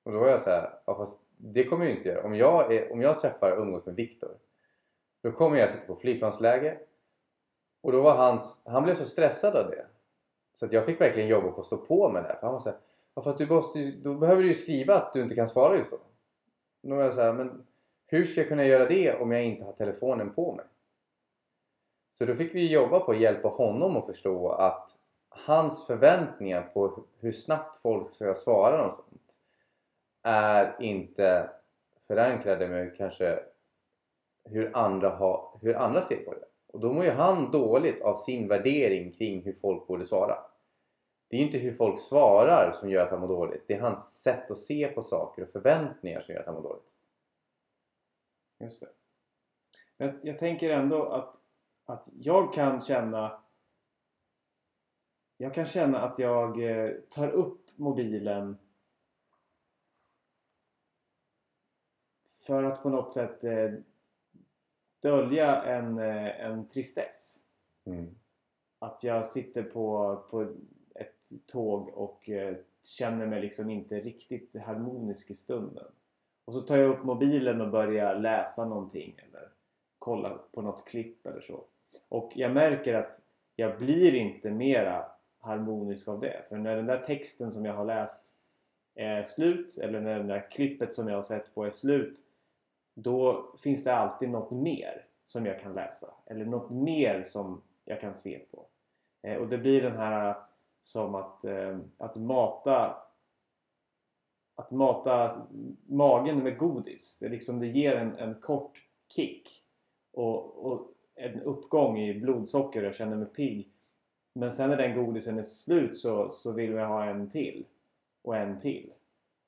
Och 0.03 0.11
då 0.11 0.19
var 0.19 0.27
jag 0.27 0.41
så 0.41 0.49
här, 0.49 0.79
ja 0.85 0.95
fast 0.95 1.19
det 1.37 1.63
kommer 1.63 1.85
jag 1.85 1.95
inte 1.95 2.09
göra. 2.09 2.23
Om 2.23 2.35
jag, 2.35 2.73
är, 2.73 2.91
om 2.91 3.01
jag 3.01 3.19
träffar 3.19 3.51
och 3.51 3.61
umgås 3.61 3.85
med 3.85 3.95
Viktor 3.95 4.37
då 5.21 5.31
kommer 5.31 5.57
jag 5.57 5.69
sätta 5.69 5.87
på 5.87 5.95
flygplansläge 5.95 6.79
och 7.81 7.91
då 7.91 8.01
var 8.01 8.15
hans, 8.15 8.61
han 8.65 8.83
blev 8.83 8.95
så 8.95 9.05
stressad 9.05 9.55
av 9.55 9.71
det 9.71 9.85
så 10.53 10.65
att 10.65 10.73
jag 10.73 10.85
fick 10.85 11.01
verkligen 11.01 11.29
jobba 11.29 11.51
på 11.51 11.59
att 11.59 11.65
stå 11.65 11.77
på 11.77 12.09
med 12.09 12.23
det. 12.23 12.37
För 12.39 12.47
han 12.47 12.53
var 12.53 12.59
såhär, 12.59 12.77
ja, 13.15 13.21
fast 13.21 13.37
du 13.37 13.47
måste, 13.47 13.91
då 13.91 14.15
behöver 14.15 14.41
du 14.41 14.47
ju 14.47 14.53
skriva 14.53 14.95
att 14.95 15.13
du 15.13 15.21
inte 15.21 15.35
kan 15.35 15.47
svara 15.47 15.75
just 15.75 15.91
då. 15.91 15.97
Då 16.83 16.95
var 16.95 17.03
jag 17.03 17.13
så 17.13 17.21
här, 17.21 17.33
men 17.33 17.67
hur 18.07 18.23
ska 18.23 18.39
jag 18.41 18.47
kunna 18.47 18.65
göra 18.65 18.85
det 18.85 19.19
om 19.19 19.31
jag 19.31 19.43
inte 19.43 19.65
har 19.65 19.73
telefonen 19.73 20.33
på 20.33 20.55
mig? 20.55 20.65
Så 22.09 22.25
då 22.25 22.35
fick 22.35 22.55
vi 22.55 22.71
jobba 22.71 22.99
på 22.99 23.11
att 23.11 23.19
hjälpa 23.19 23.47
honom 23.47 23.97
att 23.97 24.05
förstå 24.05 24.49
att 24.49 24.97
hans 25.29 25.87
förväntningar 25.87 26.61
på 26.61 27.05
hur 27.19 27.31
snabbt 27.31 27.75
folk 27.75 28.11
ska 28.11 28.33
svara 28.33 28.85
och 28.85 28.91
sånt 28.91 29.35
är 30.23 30.75
inte 30.79 31.49
förankrade 32.07 32.67
med 32.67 32.97
kanske 32.97 33.39
hur 34.49 34.77
andra, 34.77 35.09
har, 35.09 35.59
hur 35.61 35.75
andra 35.75 36.01
ser 36.01 36.17
på 36.17 36.33
det. 36.33 36.45
Och 36.71 36.79
då 36.79 36.93
mår 36.93 37.03
ju 37.03 37.11
han 37.11 37.51
dåligt 37.51 38.01
av 38.01 38.15
sin 38.15 38.47
värdering 38.47 39.11
kring 39.11 39.43
hur 39.43 39.53
folk 39.53 39.87
borde 39.87 40.05
svara. 40.05 40.37
Det 41.27 41.35
är 41.35 41.39
ju 41.39 41.45
inte 41.45 41.57
hur 41.57 41.73
folk 41.73 41.99
svarar 41.99 42.71
som 42.71 42.89
gör 42.89 43.05
att 43.05 43.11
han 43.11 43.19
mår 43.19 43.27
dåligt. 43.27 43.63
Det 43.67 43.73
är 43.73 43.81
hans 43.81 44.21
sätt 44.21 44.51
att 44.51 44.57
se 44.57 44.87
på 44.87 45.01
saker 45.01 45.43
och 45.43 45.49
förväntningar 45.49 46.21
som 46.21 46.33
gör 46.33 46.41
att 46.41 46.47
han 46.47 46.55
mår 46.55 46.63
dåligt. 46.63 46.93
Just 48.59 48.79
det. 48.79 48.89
Jag, 49.97 50.19
jag 50.23 50.37
tänker 50.37 50.69
ändå 50.69 51.05
att, 51.05 51.35
att 51.85 52.09
jag 52.13 52.53
kan 52.53 52.81
känna 52.81 53.41
jag 55.37 55.53
kan 55.53 55.65
känna 55.65 55.99
att 55.99 56.19
jag 56.19 56.63
eh, 56.63 56.91
tar 57.09 57.29
upp 57.29 57.69
mobilen 57.75 58.57
för 62.33 62.63
att 62.63 62.83
på 62.83 62.89
något 62.89 63.11
sätt 63.11 63.43
eh, 63.43 63.71
dölja 65.01 65.63
en, 65.63 65.99
eh, 65.99 66.45
en 66.45 66.67
tristess. 66.67 67.39
Mm. 67.85 68.15
Att 68.79 69.03
jag 69.03 69.25
sitter 69.25 69.63
på, 69.63 70.15
på 70.29 70.41
ett 70.95 71.45
tåg 71.45 71.89
och 71.93 72.29
eh, 72.29 72.55
känner 72.83 73.27
mig 73.27 73.41
liksom 73.41 73.69
inte 73.69 73.99
riktigt 73.99 74.61
harmonisk 74.61 75.29
i 75.29 75.33
stunden. 75.33 75.91
Och 76.45 76.53
så 76.53 76.59
tar 76.59 76.77
jag 76.77 76.89
upp 76.89 77.03
mobilen 77.03 77.61
och 77.61 77.71
börjar 77.71 78.15
läsa 78.15 78.65
någonting 78.65 79.19
eller 79.27 79.49
kolla 79.99 80.39
på 80.51 80.61
något 80.61 80.85
klipp 80.85 81.27
eller 81.27 81.41
så. 81.41 81.63
Och 82.09 82.31
jag 82.35 82.53
märker 82.53 82.93
att 82.93 83.19
jag 83.55 83.77
blir 83.77 84.15
inte 84.15 84.51
mera 84.51 85.05
harmonisk 85.39 86.07
av 86.07 86.19
det. 86.19 86.45
För 86.49 86.57
när 86.57 86.75
den 86.75 86.85
där 86.85 86.97
texten 86.97 87.51
som 87.51 87.65
jag 87.65 87.73
har 87.73 87.85
läst 87.85 88.21
är 88.95 89.23
slut 89.23 89.77
eller 89.77 90.01
när 90.01 90.19
det 90.19 90.27
där 90.27 90.51
klippet 90.51 90.93
som 90.93 91.07
jag 91.07 91.15
har 91.15 91.21
sett 91.21 91.55
på 91.55 91.65
är 91.65 91.69
slut 91.69 92.23
då 92.93 93.51
finns 93.63 93.83
det 93.83 93.95
alltid 93.95 94.29
något 94.29 94.51
mer 94.51 95.05
som 95.25 95.45
jag 95.45 95.59
kan 95.59 95.73
läsa 95.73 96.07
eller 96.25 96.45
något 96.45 96.71
mer 96.71 97.23
som 97.23 97.61
jag 97.85 98.01
kan 98.01 98.13
se 98.13 98.39
på. 98.39 98.65
Eh, 99.21 99.37
och 99.37 99.47
det 99.47 99.57
blir 99.57 99.81
den 99.81 99.97
här 99.97 100.29
eh, 100.29 100.35
som 100.79 101.15
att, 101.15 101.43
eh, 101.43 101.79
att 101.97 102.15
mata 102.15 102.97
att 104.55 104.71
mata 104.71 105.31
magen 105.85 106.43
med 106.43 106.57
godis. 106.57 107.17
Det, 107.19 107.29
liksom, 107.29 107.59
det 107.59 107.67
ger 107.67 107.95
en, 107.95 108.17
en 108.17 108.35
kort 108.35 108.81
kick 109.07 109.63
och, 110.11 110.65
och 110.65 110.87
en 111.15 111.41
uppgång 111.41 111.99
i 111.99 112.19
blodsocker 112.19 112.79
och 112.79 112.85
jag 112.85 112.95
känner 112.95 113.15
mig 113.15 113.27
pigg. 113.27 113.71
Men 114.33 114.51
sen 114.51 114.69
när 114.69 114.77
den 114.77 115.05
godisen 115.05 115.37
är 115.37 115.41
slut 115.41 115.97
så, 115.97 116.29
så 116.29 116.51
vill 116.51 116.73
vi 116.73 116.81
ha 116.81 117.05
en 117.05 117.29
till 117.29 117.65
och 118.21 118.37
en 118.37 118.59
till. 118.59 118.93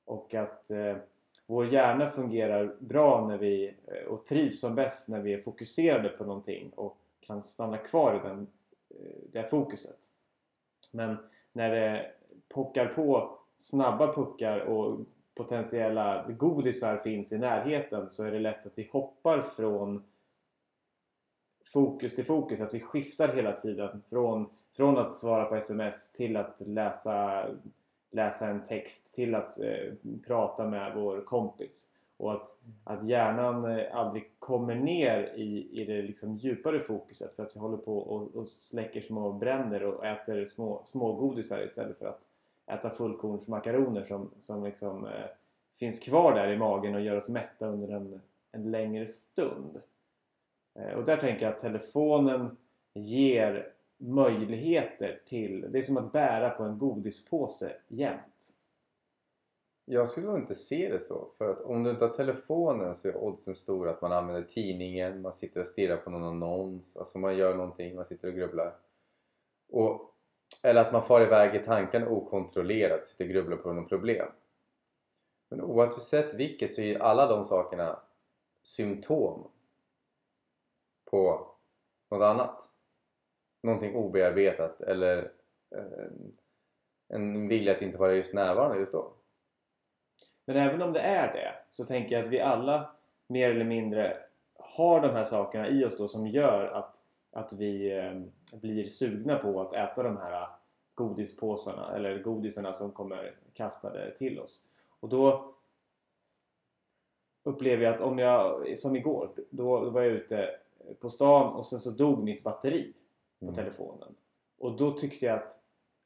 Och 0.04 0.34
att 0.34 0.70
eh, 0.70 0.96
vår 1.46 1.66
hjärna 1.66 2.06
fungerar 2.06 2.76
bra 2.78 3.28
när 3.28 3.38
vi, 3.38 3.74
eh, 3.86 4.08
och 4.08 4.24
trivs 4.24 4.60
som 4.60 4.74
bäst 4.74 5.08
när 5.08 5.20
vi 5.20 5.34
är 5.34 5.40
fokuserade 5.40 6.08
på 6.08 6.24
någonting 6.24 6.70
och 6.70 6.98
kan 7.20 7.42
stanna 7.42 7.78
kvar 7.78 8.14
i 8.14 8.28
den, 8.28 8.46
eh, 8.90 9.16
det 9.32 9.42
fokuset. 9.42 9.98
Men 10.92 11.16
när 11.52 11.70
det 11.70 12.10
pockar 12.48 12.86
på 12.86 13.38
snabba 13.56 14.14
puckar 14.14 14.58
och 14.58 15.00
potentiella 15.34 16.26
godisar 16.28 16.96
finns 16.96 17.32
i 17.32 17.38
närheten 17.38 18.10
så 18.10 18.24
är 18.24 18.30
det 18.30 18.38
lätt 18.38 18.66
att 18.66 18.78
vi 18.78 18.88
hoppar 18.92 19.40
från 19.40 20.04
fokus 21.72 22.14
till 22.14 22.24
fokus, 22.24 22.60
att 22.60 22.74
vi 22.74 22.80
skiftar 22.80 23.28
hela 23.28 23.52
tiden 23.52 24.02
från, 24.08 24.48
från 24.76 24.98
att 24.98 25.14
svara 25.14 25.44
på 25.44 25.56
sms 25.56 26.12
till 26.12 26.36
att 26.36 26.56
läsa, 26.58 27.46
läsa 28.14 28.46
en 28.48 28.66
text 28.66 29.14
till 29.14 29.34
att 29.34 29.60
eh, 29.60 29.92
prata 30.26 30.68
med 30.68 30.94
vår 30.94 31.20
kompis. 31.20 31.90
Och 32.16 32.32
att, 32.32 32.58
att 32.84 33.04
hjärnan 33.04 33.64
eh, 33.64 33.96
aldrig 33.96 34.30
kommer 34.38 34.74
ner 34.74 35.32
i, 35.36 35.80
i 35.80 35.84
det 35.84 36.02
liksom 36.02 36.36
djupare 36.36 36.80
fokuset 36.80 37.34
för 37.34 37.42
att 37.42 37.56
vi 37.56 37.60
håller 37.60 37.76
på 37.76 37.98
och, 37.98 38.34
och 38.34 38.48
släcker 38.48 39.00
små 39.00 39.32
bränder 39.32 39.82
och 39.82 40.06
äter 40.06 40.44
små, 40.44 40.82
små 40.84 41.12
godisar 41.12 41.64
istället 41.64 41.98
för 41.98 42.06
att 42.06 42.20
äta 42.66 42.90
fullkornsmakaroner 42.90 44.02
som, 44.02 44.30
som 44.40 44.64
liksom, 44.64 45.06
eh, 45.06 45.26
finns 45.78 45.98
kvar 45.98 46.34
där 46.34 46.52
i 46.52 46.56
magen 46.56 46.94
och 46.94 47.00
gör 47.00 47.16
oss 47.16 47.28
mätta 47.28 47.66
under 47.66 47.88
en, 47.88 48.20
en 48.52 48.70
längre 48.70 49.06
stund. 49.06 49.80
Eh, 50.74 50.94
och 50.94 51.04
där 51.04 51.16
tänker 51.16 51.44
jag 51.44 51.54
att 51.54 51.60
telefonen 51.60 52.56
ger 52.94 53.73
möjligheter 53.96 55.22
till... 55.26 55.72
Det 55.72 55.78
är 55.78 55.82
som 55.82 55.96
att 55.96 56.12
bära 56.12 56.50
på 56.50 56.62
en 56.62 56.78
godispåse 56.78 57.76
jämt. 57.88 58.54
Jag 59.86 60.08
skulle 60.08 60.26
nog 60.26 60.38
inte 60.38 60.54
se 60.54 60.88
det 60.88 61.00
så. 61.00 61.28
För 61.38 61.50
att 61.50 61.60
om 61.60 61.82
du 61.82 61.90
inte 61.90 62.04
har 62.04 62.12
telefonen 62.12 62.94
så 62.94 63.08
är 63.08 63.16
oddsen 63.16 63.54
stora 63.54 63.90
att 63.90 64.02
man 64.02 64.12
använder 64.12 64.42
tidningen, 64.42 65.22
man 65.22 65.32
sitter 65.32 65.60
och 65.60 65.66
stirrar 65.66 65.96
på 65.96 66.10
någon 66.10 66.22
annons, 66.22 66.96
alltså 66.96 67.18
man 67.18 67.36
gör 67.36 67.54
någonting, 67.54 67.96
man 67.96 68.04
sitter 68.04 68.28
och 68.28 68.34
grubblar. 68.34 68.76
Och, 69.68 70.14
eller 70.62 70.80
att 70.80 70.92
man 70.92 71.02
far 71.02 71.20
iväg 71.20 71.54
i 71.54 71.64
tanken 71.64 72.08
okontrollerat, 72.08 73.04
sitter 73.04 73.24
och 73.24 73.30
grubblar 73.30 73.56
på 73.56 73.72
något 73.72 73.88
problem. 73.88 74.28
Men 75.48 75.60
oavsett 75.60 76.34
vilket 76.34 76.72
så 76.72 76.80
är 76.80 76.98
alla 76.98 77.26
de 77.26 77.44
sakerna 77.44 78.00
symptom 78.62 79.50
på 81.10 81.46
något 82.10 82.22
annat. 82.22 82.73
Någonting 83.64 83.94
obearbetat 83.94 84.80
eller 84.80 85.32
eh, 85.76 86.06
en 87.08 87.48
vilja 87.48 87.72
att 87.72 87.82
inte 87.82 87.98
vara 87.98 88.14
just 88.14 88.34
närvarande 88.34 88.78
just 88.78 88.92
då. 88.92 89.12
Men 90.44 90.56
även 90.56 90.82
om 90.82 90.92
det 90.92 91.00
är 91.00 91.32
det 91.32 91.54
så 91.70 91.86
tänker 91.86 92.14
jag 92.16 92.22
att 92.22 92.32
vi 92.32 92.40
alla 92.40 92.90
mer 93.26 93.50
eller 93.50 93.64
mindre 93.64 94.16
har 94.54 95.00
de 95.00 95.10
här 95.10 95.24
sakerna 95.24 95.68
i 95.68 95.84
oss 95.84 95.96
då 95.96 96.08
som 96.08 96.26
gör 96.26 96.66
att, 96.66 97.02
att 97.30 97.52
vi 97.52 97.98
eh, 97.98 98.20
blir 98.60 98.88
sugna 98.88 99.38
på 99.38 99.60
att 99.60 99.72
äta 99.72 100.02
de 100.02 100.16
här 100.16 100.48
godispåsarna 100.94 101.96
eller 101.96 102.18
godisarna 102.18 102.72
som 102.72 102.92
kommer 102.92 103.34
kastade 103.54 104.16
till 104.16 104.40
oss. 104.40 104.62
Och 105.00 105.08
då 105.08 105.54
upplever 107.42 107.84
jag 107.84 107.94
att 107.94 108.00
om 108.00 108.18
jag, 108.18 108.78
som 108.78 108.96
igår, 108.96 109.30
då 109.50 109.90
var 109.90 110.02
jag 110.02 110.12
ute 110.12 110.50
på 111.00 111.10
stan 111.10 111.54
och 111.54 111.66
sen 111.66 111.80
så 111.80 111.90
dog 111.90 112.24
mitt 112.24 112.42
batteri 112.42 112.94
på 113.46 113.52
mm. 113.52 113.64
telefonen. 113.64 114.14
Och 114.58 114.76
då 114.76 114.92
tyckte 114.92 115.26
jag 115.26 115.38
att 115.38 115.50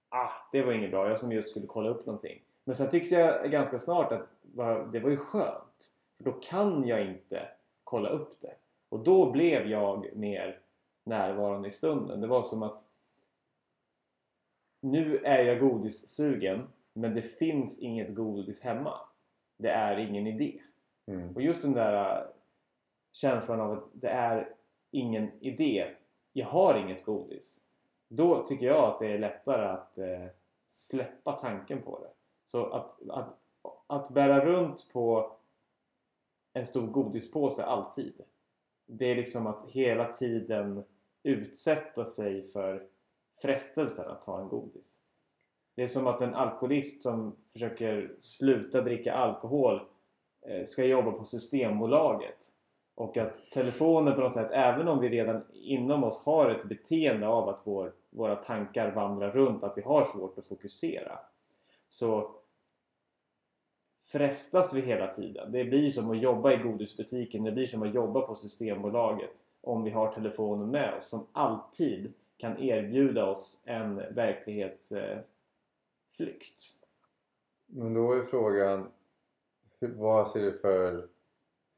ah, 0.08 0.30
det 0.52 0.62
var 0.62 0.72
inget 0.72 0.90
bra, 0.90 1.08
jag 1.08 1.18
som 1.18 1.32
just 1.32 1.50
skulle 1.50 1.66
kolla 1.66 1.88
upp 1.88 2.06
någonting. 2.06 2.42
Men 2.64 2.74
sen 2.74 2.90
tyckte 2.90 3.14
jag 3.14 3.50
ganska 3.50 3.78
snart 3.78 4.12
att 4.12 4.28
det 4.92 5.00
var 5.00 5.10
ju 5.10 5.16
skönt. 5.16 5.92
För 6.16 6.24
då 6.24 6.32
kan 6.32 6.86
jag 6.86 7.06
inte 7.06 7.48
kolla 7.84 8.08
upp 8.08 8.40
det. 8.40 8.54
Och 8.88 8.98
då 8.98 9.30
blev 9.30 9.66
jag 9.66 10.16
mer 10.16 10.60
närvarande 11.04 11.68
i 11.68 11.70
stunden. 11.70 12.20
Det 12.20 12.26
var 12.26 12.42
som 12.42 12.62
att 12.62 12.86
nu 14.80 15.16
är 15.16 15.44
jag 15.44 15.60
godissugen 15.60 16.68
men 16.92 17.14
det 17.14 17.22
finns 17.22 17.78
inget 17.78 18.14
godis 18.14 18.60
hemma. 18.60 19.00
Det 19.56 19.70
är 19.70 19.96
ingen 19.96 20.26
idé. 20.26 20.60
Mm. 21.06 21.34
Och 21.34 21.42
just 21.42 21.62
den 21.62 21.72
där 21.72 22.26
känslan 23.12 23.60
av 23.60 23.72
att 23.72 23.84
det 23.92 24.08
är 24.08 24.54
ingen 24.90 25.30
idé. 25.40 25.94
Jag 26.38 26.46
har 26.46 26.74
inget 26.74 27.04
godis. 27.04 27.60
Då 28.08 28.44
tycker 28.44 28.66
jag 28.66 28.84
att 28.84 28.98
det 28.98 29.06
är 29.06 29.18
lättare 29.18 29.66
att 29.66 29.98
eh, 29.98 30.26
släppa 30.68 31.32
tanken 31.32 31.82
på 31.82 31.98
det. 32.00 32.10
Så 32.44 32.66
att, 32.66 33.08
att, 33.08 33.38
att 33.86 34.10
bära 34.10 34.44
runt 34.44 34.92
på 34.92 35.36
en 36.52 36.66
stor 36.66 36.86
godispåse 36.86 37.64
alltid. 37.64 38.20
Det 38.86 39.04
är 39.04 39.16
liksom 39.16 39.46
att 39.46 39.64
hela 39.64 40.12
tiden 40.12 40.84
utsätta 41.22 42.04
sig 42.04 42.42
för 42.42 42.86
frestelsen 43.42 44.10
att 44.10 44.22
ta 44.22 44.40
en 44.40 44.48
godis. 44.48 44.98
Det 45.74 45.82
är 45.82 45.86
som 45.86 46.06
att 46.06 46.20
en 46.20 46.34
alkoholist 46.34 47.02
som 47.02 47.36
försöker 47.52 48.14
sluta 48.18 48.80
dricka 48.80 49.14
alkohol 49.14 49.80
eh, 50.42 50.64
ska 50.64 50.84
jobba 50.84 51.12
på 51.12 51.24
Systembolaget 51.24 52.52
och 52.98 53.16
att 53.16 53.50
telefonen 53.50 54.14
på 54.14 54.20
något 54.20 54.34
sätt, 54.34 54.50
även 54.50 54.88
om 54.88 55.00
vi 55.00 55.08
redan 55.08 55.44
inom 55.52 56.04
oss 56.04 56.24
har 56.24 56.50
ett 56.50 56.64
beteende 56.64 57.28
av 57.28 57.48
att 57.48 57.60
vår, 57.64 57.92
våra 58.10 58.36
tankar 58.36 58.90
vandrar 58.90 59.30
runt, 59.30 59.62
att 59.62 59.78
vi 59.78 59.82
har 59.82 60.04
svårt 60.04 60.38
att 60.38 60.46
fokusera. 60.46 61.18
Så 61.88 62.30
frestas 64.02 64.74
vi 64.74 64.80
hela 64.80 65.12
tiden. 65.14 65.52
Det 65.52 65.64
blir 65.64 65.90
som 65.90 66.10
att 66.10 66.18
jobba 66.18 66.52
i 66.52 66.56
godisbutiken, 66.56 67.44
det 67.44 67.52
blir 67.52 67.66
som 67.66 67.82
att 67.82 67.94
jobba 67.94 68.20
på 68.20 68.34
Systembolaget 68.34 69.42
om 69.60 69.84
vi 69.84 69.90
har 69.90 70.12
telefonen 70.12 70.70
med 70.70 70.94
oss 70.94 71.08
som 71.08 71.26
alltid 71.32 72.12
kan 72.36 72.58
erbjuda 72.58 73.26
oss 73.26 73.62
en 73.64 73.96
verklighetsflykt. 73.96 75.24
Men 77.66 77.94
då 77.94 78.12
är 78.12 78.22
frågan, 78.22 78.90
vad 79.80 80.28
ser 80.28 80.40
du 80.40 80.58
för 80.58 81.08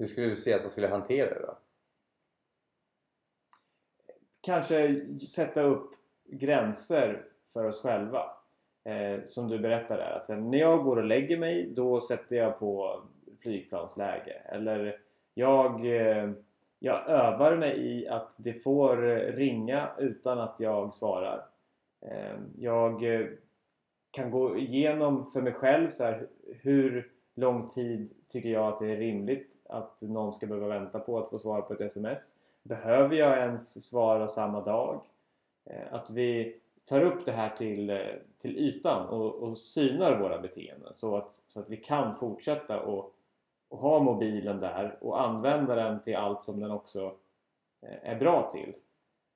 hur 0.00 0.06
skulle 0.06 0.26
du 0.26 0.36
säga 0.36 0.56
att 0.56 0.62
man 0.62 0.70
skulle 0.70 0.88
hantera 0.88 1.34
det 1.34 1.46
då? 1.46 1.58
Kanske 4.40 5.06
sätta 5.18 5.62
upp 5.62 5.90
gränser 6.24 7.24
för 7.52 7.64
oss 7.64 7.82
själva. 7.82 8.30
Eh, 8.84 9.24
som 9.24 9.48
du 9.48 9.58
berättade 9.58 10.02
där. 10.02 10.10
Att 10.10 10.26
sen 10.26 10.50
när 10.50 10.58
jag 10.58 10.84
går 10.84 10.96
och 10.96 11.04
lägger 11.04 11.38
mig 11.38 11.70
då 11.70 12.00
sätter 12.00 12.36
jag 12.36 12.58
på 12.58 13.02
flygplansläge. 13.42 14.32
Eller 14.44 15.00
jag, 15.34 15.86
eh, 15.86 16.30
jag 16.78 17.08
övar 17.08 17.56
mig 17.56 17.78
i 17.78 18.08
att 18.08 18.36
det 18.38 18.52
får 18.52 18.96
ringa 19.32 19.90
utan 19.98 20.38
att 20.38 20.56
jag 20.60 20.94
svarar. 20.94 21.46
Eh, 22.06 22.38
jag 22.58 23.14
eh, 23.14 23.26
kan 24.10 24.30
gå 24.30 24.58
igenom 24.58 25.30
för 25.30 25.42
mig 25.42 25.52
själv 25.52 25.90
så 25.90 26.04
här, 26.04 26.28
hur 26.60 27.12
lång 27.34 27.68
tid 27.68 28.14
tycker 28.28 28.48
jag 28.48 28.68
att 28.72 28.80
det 28.80 28.92
är 28.92 28.96
rimligt 28.96 29.59
att 29.70 30.02
någon 30.02 30.32
ska 30.32 30.46
behöva 30.46 30.68
vänta 30.68 30.98
på 30.98 31.18
att 31.18 31.28
få 31.28 31.38
svar 31.38 31.60
på 31.60 31.72
ett 31.72 31.80
sms. 31.80 32.34
Behöver 32.62 33.16
jag 33.16 33.38
ens 33.38 33.88
svara 33.88 34.28
samma 34.28 34.60
dag? 34.60 35.00
Eh, 35.64 35.94
att 35.94 36.10
vi 36.10 36.60
tar 36.84 37.00
upp 37.00 37.24
det 37.24 37.32
här 37.32 37.50
till, 37.56 37.90
eh, 37.90 37.96
till 38.40 38.58
ytan 38.58 39.08
och, 39.08 39.34
och 39.34 39.58
synar 39.58 40.18
våra 40.18 40.38
beteenden 40.38 40.94
så 40.94 41.16
att, 41.16 41.42
så 41.46 41.60
att 41.60 41.70
vi 41.70 41.76
kan 41.76 42.14
fortsätta 42.14 42.80
och, 42.80 43.14
och 43.68 43.78
ha 43.78 43.98
mobilen 43.98 44.60
där 44.60 44.98
och 45.00 45.20
använda 45.20 45.74
den 45.74 46.02
till 46.02 46.16
allt 46.16 46.42
som 46.42 46.60
den 46.60 46.70
också 46.70 47.14
eh, 47.82 48.10
är 48.10 48.18
bra 48.18 48.50
till. 48.52 48.74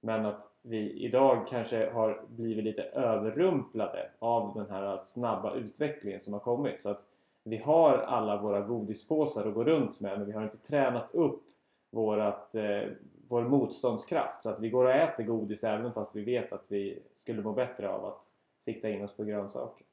Men 0.00 0.26
att 0.26 0.50
vi 0.62 0.90
idag 0.90 1.46
kanske 1.48 1.90
har 1.90 2.22
blivit 2.28 2.64
lite 2.64 2.82
överrumplade 2.82 4.10
av 4.18 4.54
den 4.54 4.70
här 4.70 4.96
snabba 4.96 5.54
utvecklingen 5.54 6.20
som 6.20 6.32
har 6.32 6.40
kommit. 6.40 6.80
Så 6.80 6.90
att 6.90 7.06
vi 7.44 7.56
har 7.56 7.98
alla 7.98 8.42
våra 8.42 8.60
godispåsar 8.60 9.46
att 9.46 9.54
gå 9.54 9.64
runt 9.64 10.00
med 10.00 10.18
men 10.18 10.26
vi 10.26 10.32
har 10.32 10.42
inte 10.42 10.58
tränat 10.58 11.14
upp 11.14 11.42
vårat, 11.90 12.54
eh, 12.54 12.82
vår 13.28 13.42
motståndskraft 13.42 14.42
så 14.42 14.50
att 14.50 14.60
vi 14.60 14.70
går 14.70 14.84
och 14.84 14.90
äter 14.90 15.24
godis 15.24 15.64
även 15.64 15.92
fast 15.92 16.16
vi 16.16 16.24
vet 16.24 16.52
att 16.52 16.72
vi 16.72 17.02
skulle 17.12 17.42
må 17.42 17.52
bättre 17.52 17.88
av 17.88 18.04
att 18.04 18.24
sikta 18.58 18.88
in 18.88 19.04
oss 19.04 19.16
på 19.16 19.24
grönsaker. 19.24 19.86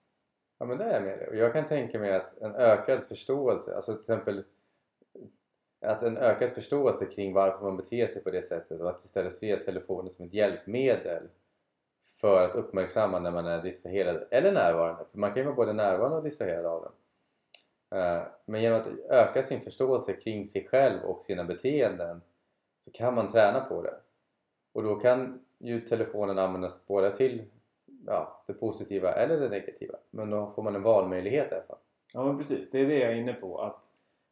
Ja 0.59 0.65
men 0.65 0.77
det 0.77 0.83
är 0.83 0.93
jag 0.93 1.03
med 1.03 1.19
dig. 1.19 1.27
Och 1.27 1.35
jag 1.35 1.53
kan 1.53 1.65
tänka 1.65 1.99
mig 1.99 2.15
att 2.15 2.37
en 2.37 2.55
ökad 2.55 3.03
förståelse, 3.03 3.75
alltså 3.75 3.91
till 3.91 3.99
exempel 3.99 4.43
att 5.85 6.03
en 6.03 6.17
ökad 6.17 6.51
förståelse 6.51 7.05
kring 7.05 7.33
varför 7.33 7.65
man 7.65 7.77
beter 7.77 8.07
sig 8.07 8.23
på 8.23 8.29
det 8.31 8.41
sättet 8.41 8.81
och 8.81 8.89
att 8.89 8.99
istället 8.99 9.33
se 9.33 9.57
telefonen 9.57 10.11
som 10.11 10.25
ett 10.25 10.33
hjälpmedel 10.33 11.27
för 12.15 12.45
att 12.45 12.55
uppmärksamma 12.55 13.19
när 13.19 13.31
man 13.31 13.45
är 13.45 13.61
distraherad 13.61 14.27
eller 14.31 14.51
närvarande. 14.51 15.05
För 15.11 15.19
man 15.19 15.29
kan 15.29 15.37
ju 15.37 15.43
vara 15.43 15.55
både 15.55 15.73
närvarande 15.73 16.17
och 16.17 16.23
distraherad 16.23 16.65
av 16.65 16.81
den. 16.81 16.91
Eh, 17.91 18.23
men 18.45 18.61
genom 18.61 18.81
att 18.81 18.87
öka 19.09 19.43
sin 19.43 19.61
förståelse 19.61 20.13
kring 20.13 20.45
sig 20.45 20.67
själv 20.67 21.03
och 21.03 21.23
sina 21.23 21.43
beteenden 21.43 22.21
så 22.79 22.91
kan 22.91 23.15
man 23.15 23.27
träna 23.27 23.59
på 23.59 23.81
det. 23.81 23.95
Och 24.73 24.83
då 24.83 24.95
kan 24.95 25.45
ju 25.57 25.81
telefonen 25.81 26.39
användas 26.39 26.87
både 26.87 27.15
till 27.15 27.43
ja, 28.05 28.43
det 28.47 28.53
positiva 28.53 29.13
eller 29.13 29.39
det 29.39 29.49
negativa. 29.49 29.97
Men 30.09 30.29
då 30.29 30.47
får 30.47 30.63
man 30.63 30.75
en 30.75 30.83
valmöjlighet 30.83 31.51
i 31.51 31.55
alla 31.55 31.63
fall. 31.63 31.77
Ja 32.13 32.23
men 32.23 32.37
precis, 32.37 32.69
det 32.69 32.79
är 32.79 32.87
det 32.87 32.99
jag 32.99 33.11
är 33.11 33.15
inne 33.15 33.33
på. 33.33 33.61
Att, 33.61 33.83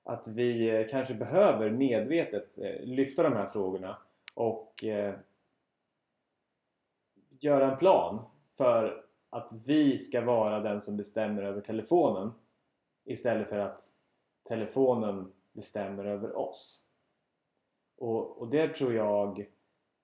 att 0.04 0.28
vi 0.28 0.70
eh, 0.70 0.88
kanske 0.88 1.13
behöver 1.13 1.70
medvetet 1.70 2.58
eh, 2.58 2.82
lyfta 2.82 3.24
de 3.24 3.34
här 3.34 3.46
frågorna 3.46 3.98
och 4.34 4.84
eh, 4.84 5.13
göra 7.39 7.72
en 7.72 7.78
plan 7.78 8.20
för 8.58 9.06
att 9.30 9.51
vi 9.66 9.98
ska 9.98 10.22
vara 10.22 10.60
den 10.60 10.82
som 10.82 10.98
bestämmer 10.98 11.44
över 11.44 11.62
telefonen 11.62 12.32
istället 13.10 13.50
för 13.50 13.60
att 13.60 13.80
telefonen 14.48 15.32
bestämmer 15.51 16.06
över 16.06 16.38
oss. 16.38 16.84
Och, 17.98 18.38
och 18.38 18.48
det 18.48 18.68
tror 18.68 18.94
jag 18.94 19.46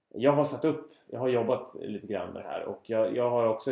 jag 0.10 0.32
har 0.32 0.46
satt 0.46 0.66
upp, 0.66 0.92
jag 1.08 1.20
har 1.20 1.30
jobbat 1.30 1.76
lite 1.76 2.08
grann 2.08 2.34
med 2.34 2.42
det 2.44 2.48
här 2.48 2.64
och 2.64 2.90
jag, 2.90 3.16
jag 3.16 3.30
har 3.30 3.48
också 3.48 3.72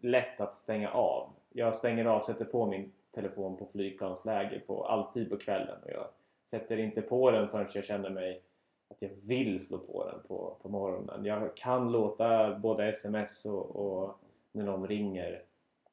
lätt 0.00 0.40
att 0.40 0.54
stänga 0.54 0.90
av. 0.90 1.30
Jag 1.52 1.74
stänger 1.74 2.04
av, 2.04 2.20
sätter 2.20 2.44
på 2.44 2.66
min 2.66 2.92
telefon 3.14 3.56
på 3.56 3.66
flygplansläge 3.66 4.60
på, 4.66 4.84
alltid 4.84 5.30
på 5.30 5.36
kvällen 5.36 5.82
och 5.82 5.90
jag 5.90 6.06
sätter 6.44 6.76
inte 6.76 7.02
på 7.02 7.30
den 7.30 7.48
förrän 7.48 7.66
jag 7.74 7.84
känner 7.84 8.10
mig 8.10 8.42
att 8.90 9.02
jag 9.02 9.10
vill 9.22 9.64
slå 9.66 9.78
på 9.78 10.10
den 10.10 10.20
på, 10.28 10.56
på 10.62 10.68
morgonen. 10.68 11.24
Jag 11.24 11.56
kan 11.56 11.92
låta 11.92 12.58
både 12.58 12.88
sms 12.88 13.46
och, 13.46 13.76
och 13.76 14.20
när 14.52 14.64
någon 14.64 14.88
ringer 14.88 15.42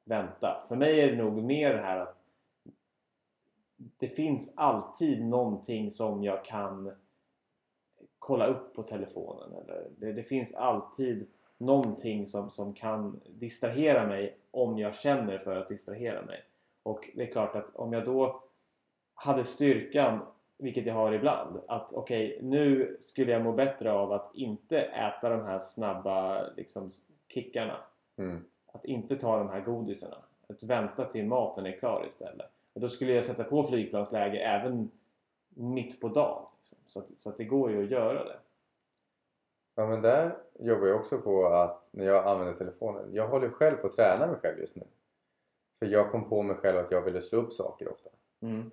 vänta. 0.03 0.63
För 0.67 0.75
mig 0.75 1.01
är 1.01 1.11
det 1.11 1.23
nog 1.23 1.43
mer 1.43 1.73
det 1.73 1.81
här 1.81 1.99
att 1.99 2.16
det 3.77 4.07
finns 4.07 4.53
alltid 4.55 5.25
någonting 5.25 5.91
som 5.91 6.23
jag 6.23 6.45
kan 6.45 6.91
kolla 8.19 8.47
upp 8.47 8.73
på 8.73 8.83
telefonen. 8.83 9.53
Eller 9.53 9.87
det, 9.97 10.13
det, 10.13 10.23
finns 10.23 10.53
alltid 10.53 11.27
någonting 11.57 12.25
som, 12.25 12.49
som 12.49 12.73
kan 12.73 13.21
distrahera 13.29 14.07
mig 14.07 14.37
om 14.51 14.77
jag 14.77 14.95
känner 14.95 15.37
för 15.37 15.55
att 15.55 15.67
distrahera 15.67 16.25
mig. 16.25 16.43
Och 16.83 17.09
det 17.15 17.23
är 17.23 17.31
klart 17.31 17.55
att 17.55 17.75
om 17.75 17.93
jag 17.93 18.05
då 18.05 18.43
hade 19.13 19.43
styrkan, 19.43 20.19
vilket 20.57 20.85
jag 20.85 20.93
har 20.93 21.11
ibland, 21.11 21.59
att 21.67 21.93
okej 21.93 22.35
okay, 22.35 22.47
nu 22.47 22.97
skulle 22.99 23.31
jag 23.31 23.43
må 23.43 23.51
bättre 23.51 23.91
av 23.91 24.11
att 24.11 24.35
inte 24.35 24.79
äta 24.79 25.29
de 25.29 25.45
här 25.45 25.59
snabba 25.59 26.47
liksom, 26.57 26.89
kickarna. 27.27 27.77
Mm. 28.17 28.45
Att 28.71 28.85
inte 28.85 29.15
ta 29.15 29.37
de 29.37 29.49
här 29.49 29.61
godisarna. 29.61 30.17
Att 30.49 30.63
vänta 30.63 31.05
till 31.05 31.25
maten 31.25 31.65
är 31.65 31.71
klar 31.71 32.05
istället. 32.05 32.51
Då 32.79 32.89
skulle 32.89 33.13
jag 33.13 33.23
sätta 33.23 33.43
på 33.43 33.63
flygplansläge 33.63 34.39
även 34.39 34.91
mitt 35.49 36.01
på 36.01 36.07
dagen. 36.07 36.45
Liksom. 36.57 36.77
Så, 36.87 36.99
att, 36.99 37.19
så 37.19 37.29
att 37.29 37.37
det 37.37 37.43
går 37.43 37.71
ju 37.71 37.83
att 37.83 37.91
göra 37.91 38.23
det. 38.23 38.39
Ja 39.75 39.87
men 39.87 40.01
där 40.01 40.37
jobbar 40.59 40.87
jag 40.87 40.99
också 40.99 41.17
på 41.17 41.47
att 41.47 41.87
när 41.91 42.05
jag 42.05 42.27
använder 42.27 42.53
telefonen, 42.53 43.13
jag 43.13 43.27
håller 43.27 43.49
själv 43.49 43.77
på 43.77 43.87
att 43.87 43.95
träna 43.95 44.27
mig 44.27 44.35
själv 44.35 44.59
just 44.59 44.75
nu. 44.75 44.83
För 45.79 45.85
jag 45.85 46.11
kom 46.11 46.29
på 46.29 46.43
mig 46.43 46.55
själv 46.55 46.77
att 46.77 46.91
jag 46.91 47.01
ville 47.01 47.21
slå 47.21 47.39
upp 47.39 47.53
saker 47.53 47.91
ofta. 47.91 48.09
Mm. 48.41 48.71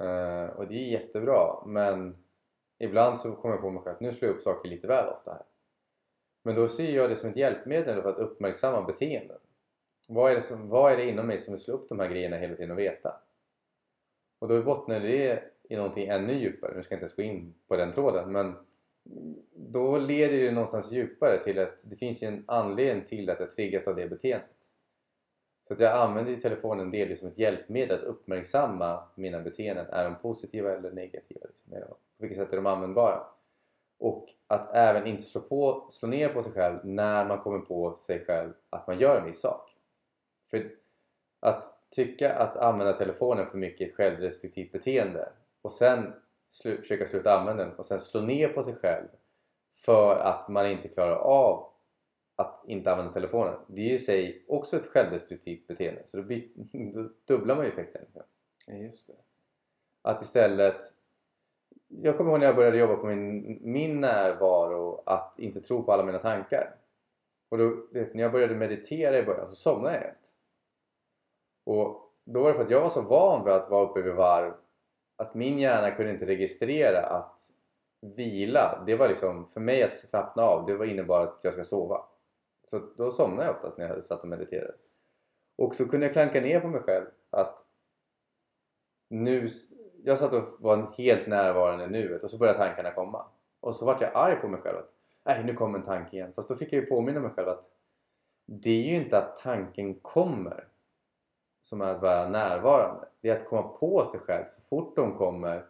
Uh, 0.00 0.50
och 0.50 0.66
det 0.66 0.74
är 0.74 0.92
jättebra 0.92 1.62
men 1.66 2.16
ibland 2.78 3.20
så 3.20 3.32
kommer 3.32 3.54
jag 3.54 3.62
på 3.62 3.70
mig 3.70 3.82
själv 3.82 3.94
att 3.94 4.00
nu 4.00 4.12
slår 4.12 4.28
jag 4.28 4.36
upp 4.36 4.42
saker 4.42 4.68
lite 4.68 4.86
väl 4.86 5.08
ofta 5.08 5.32
här. 5.32 5.42
Men 6.42 6.54
då 6.54 6.68
ser 6.68 6.90
jag 6.90 7.10
det 7.10 7.16
som 7.16 7.30
ett 7.30 7.36
hjälpmedel 7.36 8.02
för 8.02 8.10
att 8.10 8.18
uppmärksamma 8.18 8.82
beteenden. 8.82 9.38
Vad 10.08 10.30
är, 10.30 10.36
det 10.36 10.42
som, 10.42 10.68
vad 10.68 10.92
är 10.92 10.96
det 10.96 11.08
inom 11.08 11.26
mig 11.26 11.38
som 11.38 11.52
vill 11.52 11.62
slå 11.62 11.74
upp 11.74 11.88
de 11.88 12.00
här 12.00 12.08
grejerna 12.08 12.36
hela 12.36 12.56
tiden 12.56 12.70
och 12.70 12.78
veta? 12.78 13.20
Och 14.42 14.48
då 14.48 14.62
bottnar 14.62 15.00
det 15.00 15.42
i 15.68 15.76
någonting 15.76 16.08
ännu 16.08 16.32
djupare. 16.32 16.74
Nu 16.76 16.82
ska 16.82 16.94
jag 16.94 16.96
inte 16.96 17.04
ens 17.04 17.16
gå 17.16 17.22
in 17.22 17.54
på 17.68 17.76
den 17.76 17.92
tråden 17.92 18.32
men 18.32 18.54
då 19.54 19.98
leder 19.98 20.38
det 20.38 20.52
någonstans 20.52 20.92
djupare 20.92 21.38
till 21.44 21.58
att 21.58 21.90
det 21.90 21.96
finns 21.96 22.22
en 22.22 22.44
anledning 22.46 23.04
till 23.04 23.30
att 23.30 23.40
jag 23.40 23.50
triggas 23.50 23.88
av 23.88 23.96
det 23.96 24.08
beteendet. 24.08 24.50
Så 25.68 25.74
att 25.74 25.80
jag 25.80 25.92
använder 25.92 26.36
telefonen 26.36 26.90
delvis 26.90 27.18
som 27.18 27.28
ett 27.28 27.38
hjälpmedel 27.38 27.96
att 27.96 28.02
uppmärksamma 28.02 29.02
mina 29.14 29.40
beteenden. 29.40 29.86
Är 29.86 30.04
de 30.04 30.14
positiva 30.14 30.72
eller 30.72 30.90
negativa? 30.90 31.46
Liksom. 31.46 31.72
På 31.72 31.96
vilket 32.18 32.38
sätt 32.38 32.52
är 32.52 32.56
de 32.56 32.66
användbara? 32.66 33.20
Och 33.98 34.28
att 34.46 34.74
även 34.74 35.06
inte 35.06 35.22
slå, 35.22 35.40
på, 35.40 35.86
slå 35.90 36.08
ner 36.08 36.28
på 36.28 36.42
sig 36.42 36.52
själv 36.52 36.78
när 36.84 37.28
man 37.28 37.38
kommer 37.38 37.58
på 37.58 37.94
sig 37.94 38.24
själv 38.24 38.52
att 38.70 38.86
man 38.86 38.98
gör 38.98 39.20
en 39.20 39.26
viss 39.26 39.40
sak. 39.40 39.70
För 40.50 40.70
att 41.40 41.81
tycka 41.92 42.34
att 42.34 42.56
använda 42.56 42.92
telefonen 42.92 43.46
för 43.46 43.58
mycket 43.58 43.80
är 43.80 43.90
ett 43.90 43.96
självdestruktivt 43.96 44.72
beteende 44.72 45.28
och 45.62 45.72
sen 45.72 46.12
slu 46.48 46.76
försöka 46.76 47.06
sluta 47.06 47.38
använda 47.38 47.64
den 47.64 47.74
och 47.74 47.86
sen 47.86 48.00
slå 48.00 48.20
ner 48.20 48.48
på 48.48 48.62
sig 48.62 48.74
själv 48.74 49.08
för 49.84 50.16
att 50.16 50.48
man 50.48 50.70
inte 50.70 50.88
klarar 50.88 51.16
av 51.16 51.68
att 52.36 52.64
inte 52.66 52.92
använda 52.92 53.12
telefonen. 53.12 53.54
Det 53.66 53.82
är 53.82 53.86
ju 53.86 53.94
i 53.94 53.98
sig 53.98 54.44
också 54.48 54.76
ett 54.76 54.86
självdestruktivt 54.86 55.66
beteende 55.66 56.02
så 56.04 56.16
då, 56.16 56.22
blir, 56.22 56.48
då 56.94 57.08
dubblar 57.28 57.56
man 57.56 57.64
ju 57.64 57.70
effekten. 57.70 58.02
Ja, 58.66 58.74
just 58.74 59.06
det. 59.06 59.16
Att 60.02 60.22
istället 60.22 60.92
jag 61.88 62.16
kommer 62.16 62.30
ihåg 62.30 62.40
när 62.40 62.46
jag 62.46 62.56
började 62.56 62.78
jobba 62.78 62.96
på 62.96 63.06
min, 63.06 63.58
min 63.62 64.00
närvaro 64.00 65.02
att 65.06 65.34
inte 65.38 65.60
tro 65.60 65.82
på 65.82 65.92
alla 65.92 66.04
mina 66.04 66.18
tankar. 66.18 66.74
Och 67.48 67.58
då, 67.58 67.86
vet, 67.90 68.14
när 68.14 68.22
jag 68.22 68.32
började 68.32 68.54
meditera 68.54 69.18
i 69.18 69.22
början 69.22 69.48
så 69.48 69.54
somnade 69.54 69.94
jag. 69.94 70.04
Och 71.64 72.12
då 72.24 72.42
var 72.42 72.48
det 72.48 72.54
för 72.54 72.64
att 72.64 72.70
jag 72.70 72.80
var 72.80 72.88
så 72.88 73.02
van 73.02 73.44
vid 73.44 73.52
att 73.52 73.70
vara 73.70 73.90
uppe 73.90 74.02
vid 74.02 74.14
varv 74.14 74.52
att 75.16 75.34
min 75.34 75.58
hjärna 75.58 75.90
kunde 75.90 76.12
inte 76.12 76.26
registrera 76.26 77.06
att 77.06 77.40
vila, 78.00 78.82
det 78.86 78.96
var 78.96 79.08
liksom 79.08 79.48
för 79.48 79.60
mig 79.60 79.82
att 79.82 79.94
slappna 79.94 80.42
av, 80.42 80.66
det 80.66 80.76
var 80.76 80.86
innebar 80.86 81.22
att 81.22 81.40
jag 81.42 81.52
ska 81.52 81.64
sova. 81.64 82.04
Så 82.64 82.80
då 82.96 83.10
somnade 83.10 83.44
jag 83.44 83.56
oftast 83.56 83.78
när 83.78 83.88
jag 83.88 84.04
satt 84.04 84.22
och 84.22 84.28
mediterade. 84.28 84.72
Och 85.56 85.74
så 85.74 85.88
kunde 85.88 86.06
jag 86.06 86.12
klanka 86.12 86.40
ner 86.40 86.60
på 86.60 86.68
mig 86.68 86.80
själv 86.80 87.06
att 87.30 87.66
nu, 89.08 89.48
jag 90.04 90.18
satt 90.18 90.32
och 90.32 90.48
var 90.58 90.92
helt 90.98 91.26
närvarande 91.26 91.84
i 91.84 91.88
nuet 91.88 92.24
och 92.24 92.30
så 92.30 92.38
började 92.38 92.58
tankarna 92.58 92.90
komma. 92.90 93.26
Och 93.60 93.74
så 93.74 93.86
vart 93.86 94.00
jag 94.00 94.10
arg 94.14 94.36
på 94.36 94.48
mig 94.48 94.60
själv 94.60 94.78
att 94.78 94.92
nej 95.24 95.44
nu 95.44 95.54
kom 95.54 95.74
en 95.74 95.82
tanke 95.82 96.16
igen. 96.16 96.32
Fast 96.32 96.48
då 96.48 96.56
fick 96.56 96.72
jag 96.72 96.80
ju 96.80 96.86
påminna 96.86 97.20
mig 97.20 97.30
själv 97.30 97.48
att 97.48 97.64
det 98.46 98.70
är 98.70 98.82
ju 98.82 98.96
inte 98.96 99.18
att 99.18 99.36
tanken 99.36 99.94
kommer 99.94 100.68
som 101.62 101.80
är 101.80 101.94
att 101.94 102.02
vara 102.02 102.28
närvarande. 102.28 103.08
Det 103.20 103.28
är 103.28 103.36
att 103.36 103.48
komma 103.48 103.62
på 103.62 104.04
sig 104.04 104.20
själv 104.20 104.44
så 104.46 104.62
fort 104.62 104.96
de 104.96 105.16
kommer 105.16 105.64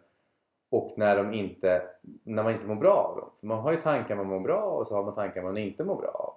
och 0.69 0.93
när, 0.97 1.17
de 1.17 1.33
inte, 1.33 1.83
när 2.23 2.43
man 2.43 2.53
inte 2.53 2.67
mår 2.67 2.75
bra 2.75 2.93
av 2.93 3.17
dem. 3.17 3.29
För 3.39 3.47
man 3.47 3.59
har 3.59 3.71
ju 3.71 3.81
tankar 3.81 4.15
man 4.15 4.27
mår 4.27 4.39
bra 4.39 4.61
av 4.61 4.79
och 4.79 4.87
så 4.87 4.95
har 4.95 5.03
man 5.03 5.15
tankar 5.15 5.43
man 5.43 5.57
inte 5.57 5.83
mår 5.83 5.95
bra 5.95 6.09
av. 6.09 6.33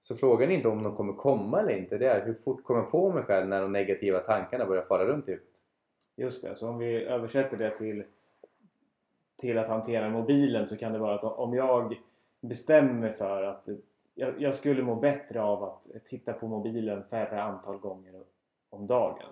Så 0.00 0.16
frågan 0.16 0.50
är 0.50 0.54
inte 0.54 0.68
om 0.68 0.82
de 0.82 0.96
kommer 0.96 1.12
komma 1.12 1.60
eller 1.60 1.76
inte, 1.76 1.98
det 1.98 2.06
är 2.06 2.26
hur 2.26 2.34
fort 2.34 2.64
kommer 2.64 2.80
jag 2.80 2.90
på 2.90 3.12
mig 3.12 3.22
själv 3.22 3.48
när 3.48 3.62
de 3.62 3.72
negativa 3.72 4.18
tankarna 4.18 4.66
börjar 4.66 4.82
fara 4.82 5.06
runt 5.06 5.28
i 5.28 5.30
huvudet. 5.30 5.54
Just 6.16 6.42
det, 6.42 6.54
så 6.54 6.68
om 6.68 6.78
vi 6.78 7.04
översätter 7.04 7.56
det 7.56 7.70
till, 7.70 8.04
till 9.40 9.58
att 9.58 9.68
hantera 9.68 10.10
mobilen 10.10 10.66
så 10.66 10.76
kan 10.76 10.92
det 10.92 10.98
vara 10.98 11.14
att 11.14 11.24
om 11.24 11.54
jag 11.54 12.00
bestämmer 12.40 12.92
mig 12.92 13.12
för 13.12 13.42
att 13.42 13.68
jag, 14.14 14.40
jag 14.40 14.54
skulle 14.54 14.82
må 14.82 14.94
bättre 14.94 15.42
av 15.42 15.64
att 15.64 15.86
titta 16.04 16.32
på 16.32 16.46
mobilen 16.46 17.04
färre 17.04 17.42
antal 17.42 17.78
gånger 17.78 18.14
om 18.74 18.86
dagen. 18.86 19.26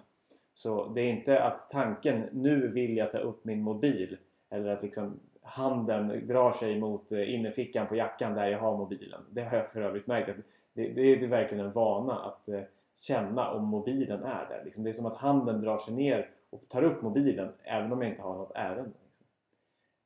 Så 0.54 0.88
det 0.88 1.00
är 1.00 1.10
inte 1.10 1.42
att 1.42 1.68
tanken 1.68 2.28
nu 2.32 2.68
vill 2.68 2.96
jag 2.96 3.10
ta 3.10 3.18
upp 3.18 3.44
min 3.44 3.62
mobil 3.62 4.16
eller 4.50 4.68
att 4.68 4.82
liksom 4.82 5.20
handen 5.42 6.26
drar 6.26 6.52
sig 6.52 6.80
mot 6.80 7.12
eh, 7.12 7.34
innerfickan 7.34 7.86
på 7.86 7.96
jackan 7.96 8.34
där 8.34 8.46
jag 8.46 8.58
har 8.58 8.76
mobilen. 8.76 9.20
Det 9.30 9.42
har 9.42 9.56
jag 9.56 9.72
för 9.72 9.80
övrigt 9.82 10.06
märkt 10.06 10.28
att 10.28 10.36
det, 10.72 10.88
det, 10.88 11.02
är, 11.02 11.26
verkligen 11.26 11.66
en 11.66 11.72
vana 11.72 12.18
att 12.18 12.48
eh, 12.48 12.60
känna 12.96 13.50
om 13.50 13.64
mobilen 13.64 14.22
är 14.22 14.46
där. 14.48 14.62
Liksom 14.64 14.84
det 14.84 14.90
är 14.90 14.92
som 14.92 15.06
att 15.06 15.16
handen 15.16 15.60
drar 15.60 15.76
sig 15.76 15.94
ner 15.94 16.30
och 16.50 16.68
tar 16.68 16.82
upp 16.82 17.02
mobilen 17.02 17.52
även 17.62 17.92
om 17.92 18.02
jag 18.02 18.10
inte 18.10 18.22
har 18.22 18.36
något 18.36 18.52
ärende. 18.54 18.90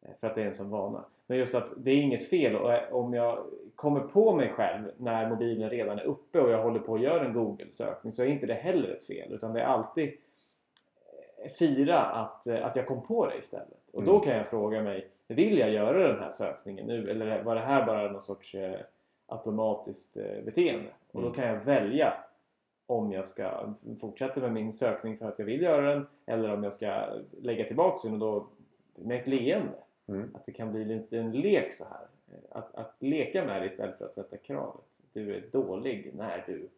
Eh, 0.06 0.14
för 0.20 0.26
att 0.26 0.34
det 0.34 0.42
är 0.42 0.46
en 0.46 0.54
sån 0.54 0.70
vana. 0.70 1.04
Men 1.26 1.38
just 1.38 1.54
att 1.54 1.72
det 1.76 1.90
är 1.90 1.96
inget 1.96 2.28
fel 2.28 2.56
och 2.56 3.00
om 3.00 3.14
jag 3.14 3.38
kommer 3.74 4.00
på 4.00 4.34
mig 4.34 4.48
själv 4.48 4.90
när 4.96 5.28
mobilen 5.28 5.70
redan 5.70 5.98
är 5.98 6.04
uppe 6.04 6.40
och 6.40 6.50
jag 6.50 6.62
håller 6.62 6.80
på 6.80 6.94
att 6.94 7.00
göra 7.00 7.24
en 7.24 7.32
Google-sökning 7.32 8.12
så 8.12 8.22
är 8.22 8.26
inte 8.26 8.46
det 8.46 8.54
heller 8.54 8.88
ett 8.88 9.04
fel 9.04 9.32
utan 9.32 9.52
det 9.52 9.60
är 9.60 9.64
alltid 9.64 10.08
eh, 11.44 11.50
fira 11.50 12.00
att, 12.00 12.46
eh, 12.46 12.66
att 12.66 12.76
jag 12.76 12.86
kom 12.86 13.02
på 13.02 13.26
det 13.26 13.38
istället. 13.38 13.90
Och 13.92 14.02
mm. 14.02 14.14
då 14.14 14.20
kan 14.20 14.36
jag 14.36 14.46
fråga 14.46 14.82
mig, 14.82 15.08
vill 15.28 15.58
jag 15.58 15.70
göra 15.70 16.12
den 16.12 16.22
här 16.22 16.30
sökningen 16.30 16.86
nu 16.86 17.10
eller 17.10 17.42
var 17.42 17.54
det 17.54 17.60
här 17.60 17.86
bara 17.86 18.12
någon 18.12 18.20
sorts 18.20 18.54
eh, 18.54 18.80
automatiskt 19.26 20.16
eh, 20.16 20.44
beteende? 20.44 20.90
Och 21.12 21.20
då 21.20 21.26
mm. 21.26 21.34
kan 21.34 21.46
jag 21.46 21.64
välja 21.64 22.14
om 22.86 23.12
jag 23.12 23.26
ska 23.26 23.74
fortsätta 24.00 24.40
med 24.40 24.52
min 24.52 24.72
sökning 24.72 25.16
för 25.16 25.28
att 25.28 25.38
jag 25.38 25.46
vill 25.46 25.62
göra 25.62 25.94
den 25.94 26.06
eller 26.26 26.52
om 26.52 26.64
jag 26.64 26.72
ska 26.72 27.04
lägga 27.40 27.64
tillbaka 27.64 27.98
den 28.02 28.12
och 28.12 28.18
då 28.18 28.46
med 28.94 29.20
ett 29.20 29.26
leende. 29.26 29.78
Mm. 30.08 30.30
Att 30.34 30.44
det 30.44 30.52
kan 30.52 30.72
bli 30.72 30.84
lite 30.84 31.18
en 31.18 31.32
lek 31.32 31.72
så 31.72 31.84
här. 31.84 32.06
Att, 32.50 32.74
att 32.74 32.94
leka 32.98 33.44
med 33.44 33.62
det 33.62 33.66
istället 33.66 33.98
för 33.98 34.04
att 34.04 34.14
sätta 34.14 34.36
kravet. 34.36 35.00
Du 35.12 35.34
är 35.34 35.40
dålig 35.52 36.14
när 36.14 36.44
du 36.46 36.68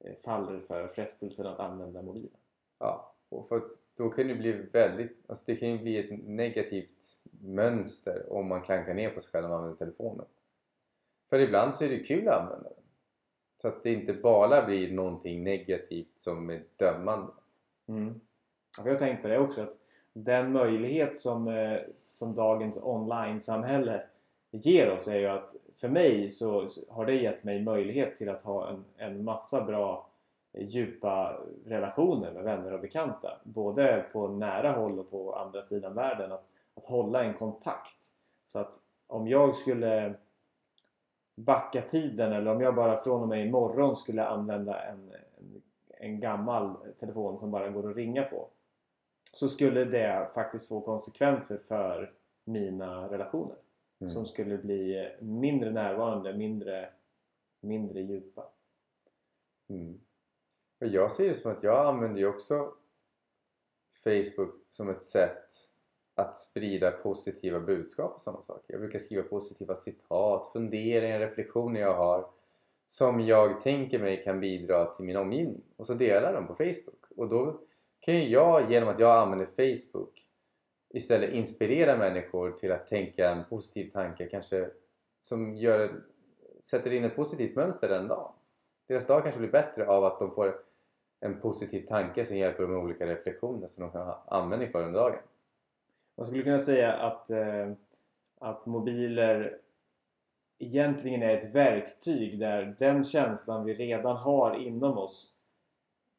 eh, 0.00 0.14
faller 0.24 0.60
för 0.60 0.88
frestelsen 0.88 1.46
att 1.46 1.60
använda 1.60 2.02
mobilen. 2.02 2.40
Ja, 2.78 3.14
och 3.28 3.48
för 3.48 3.62
då 3.96 4.10
kan 4.10 4.28
det 4.28 4.34
bli 4.34 4.52
väldigt, 4.52 5.24
alltså 5.26 5.44
det 5.46 5.56
kan 5.56 5.68
ju 5.68 5.78
bli 5.78 5.98
ett 5.98 6.26
negativt 6.26 7.18
mönster 7.40 8.32
om 8.32 8.48
man 8.48 8.62
klankar 8.62 8.94
ner 8.94 9.10
på 9.10 9.20
sig 9.20 9.30
själv 9.30 9.42
när 9.42 9.48
man 9.48 9.58
använder 9.58 9.78
telefonen. 9.78 10.26
För 11.30 11.38
ibland 11.38 11.74
så 11.74 11.84
är 11.84 11.88
det 11.88 11.98
kul 11.98 12.28
att 12.28 12.42
använda 12.42 12.68
den. 12.68 12.84
Så 13.62 13.68
att 13.68 13.82
det 13.82 13.92
inte 13.92 14.12
bara 14.12 14.66
blir 14.66 14.92
någonting 14.92 15.44
negativt 15.44 16.12
som 16.18 16.50
är 16.50 16.64
dömande. 16.76 17.32
Mm. 17.86 18.20
Ja, 18.76 18.82
Jag 18.84 18.92
har 18.92 18.98
tänkt 18.98 19.22
på 19.22 19.28
det 19.28 19.38
också 19.38 19.62
att 19.62 19.78
den 20.24 20.52
möjlighet 20.52 21.16
som, 21.16 21.48
eh, 21.48 21.80
som 21.94 22.34
dagens 22.34 22.82
online-samhälle 22.82 24.02
ger 24.50 24.90
oss 24.90 25.08
är 25.08 25.18
ju 25.18 25.26
att 25.26 25.56
för 25.74 25.88
mig 25.88 26.30
så 26.30 26.68
har 26.88 27.06
det 27.06 27.14
gett 27.14 27.44
mig 27.44 27.62
möjlighet 27.62 28.16
till 28.16 28.28
att 28.28 28.42
ha 28.42 28.68
en, 28.68 28.84
en 28.96 29.24
massa 29.24 29.64
bra 29.64 30.08
eh, 30.52 30.64
djupa 30.64 31.40
relationer 31.66 32.32
med 32.32 32.44
vänner 32.44 32.72
och 32.72 32.80
bekanta. 32.80 33.40
Både 33.44 34.04
på 34.12 34.28
nära 34.28 34.72
håll 34.72 34.98
och 34.98 35.10
på 35.10 35.34
andra 35.34 35.62
sidan 35.62 35.94
världen. 35.94 36.32
Att, 36.32 36.44
att 36.74 36.84
hålla 36.84 37.24
en 37.24 37.34
kontakt. 37.34 37.96
Så 38.46 38.58
att 38.58 38.80
om 39.06 39.28
jag 39.28 39.54
skulle 39.54 40.14
backa 41.36 41.82
tiden 41.82 42.32
eller 42.32 42.50
om 42.50 42.60
jag 42.60 42.74
bara 42.74 42.96
från 42.96 43.22
och 43.22 43.28
med 43.28 43.46
imorgon 43.46 43.96
skulle 43.96 44.26
använda 44.26 44.82
en, 44.82 45.12
en, 45.38 45.62
en 45.98 46.20
gammal 46.20 46.76
telefon 47.00 47.38
som 47.38 47.50
bara 47.50 47.68
går 47.68 47.90
att 47.90 47.96
ringa 47.96 48.22
på 48.22 48.48
så 49.38 49.48
skulle 49.48 49.84
det 49.84 50.30
faktiskt 50.34 50.68
få 50.68 50.80
konsekvenser 50.80 51.56
för 51.56 52.12
mina 52.44 53.08
relationer 53.08 53.56
Mm. 54.00 54.12
som 54.12 54.26
skulle 54.26 54.58
bli 54.58 55.10
mindre 55.20 55.70
närvarande, 55.70 56.34
mindre, 56.34 56.88
mindre 57.60 58.00
djupa. 58.00 58.48
Mm. 59.68 60.00
Och 60.80 60.86
jag 60.86 61.12
ser 61.12 61.28
det 61.28 61.34
som 61.34 61.52
att 61.52 61.62
jag 61.62 61.86
använder 61.86 62.20
ju 62.20 62.26
också 62.26 62.72
Facebook 64.04 64.54
som 64.70 64.88
ett 64.88 65.02
sätt 65.02 65.46
att 66.14 66.38
sprida 66.38 66.90
positiva 66.90 67.60
budskap 67.60 68.14
och 68.14 68.20
sådana 68.20 68.42
saker. 68.42 68.72
Jag 68.74 68.80
brukar 68.80 68.98
skriva 68.98 69.22
positiva 69.22 69.76
citat, 69.76 70.46
funderingar, 70.52 71.20
reflektioner 71.20 71.80
jag 71.80 71.94
har 71.94 72.30
som 72.86 73.20
jag 73.20 73.60
tänker 73.60 73.98
mig 73.98 74.22
kan 74.22 74.40
bidra 74.40 74.84
till 74.84 75.04
min 75.04 75.16
omgivning 75.16 75.62
och 75.76 75.86
så 75.86 75.94
delar 75.94 76.22
jag 76.22 76.34
dem 76.34 76.46
på 76.46 76.54
Facebook 76.54 77.04
och 77.16 77.28
då 77.28 77.60
kan 78.00 78.14
ju 78.14 78.28
jag 78.28 78.70
genom 78.70 78.88
att 78.88 78.98
jag 78.98 79.16
använder 79.16 79.46
Facebook 79.46 80.24
istället 80.90 81.32
inspirera 81.32 81.96
människor 81.96 82.50
till 82.50 82.72
att 82.72 82.86
tänka 82.86 83.30
en 83.30 83.44
positiv 83.44 83.90
tanke 83.90 84.26
kanske 84.26 84.70
som 85.20 85.54
gör, 85.54 86.02
sätter 86.60 86.92
in 86.92 87.04
ett 87.04 87.16
positivt 87.16 87.56
mönster 87.56 87.88
den 87.88 88.08
dagen. 88.08 88.32
Deras 88.88 89.06
dag 89.06 89.22
kanske 89.22 89.38
blir 89.38 89.50
bättre 89.50 89.86
av 89.86 90.04
att 90.04 90.18
de 90.18 90.30
får 90.30 90.54
en 91.20 91.40
positiv 91.40 91.80
tanke 91.80 92.24
som 92.24 92.36
hjälper 92.36 92.62
dem 92.62 92.72
med 92.72 92.82
olika 92.82 93.06
reflektioner 93.06 93.66
som 93.66 93.82
de 93.82 93.92
kan 93.92 94.06
ha 94.06 94.24
användning 94.26 94.72
för 94.72 94.84
under 94.84 95.00
dagen. 95.00 95.20
Man 96.16 96.26
skulle 96.26 96.42
kunna 96.42 96.58
säga 96.58 96.92
att, 96.92 97.30
eh, 97.30 97.72
att 98.38 98.66
mobiler 98.66 99.58
egentligen 100.58 101.22
är 101.22 101.36
ett 101.36 101.54
verktyg 101.54 102.38
där 102.38 102.76
den 102.78 103.04
känslan 103.04 103.64
vi 103.64 103.74
redan 103.74 104.16
har 104.16 104.54
inom 104.54 104.98
oss 104.98 105.34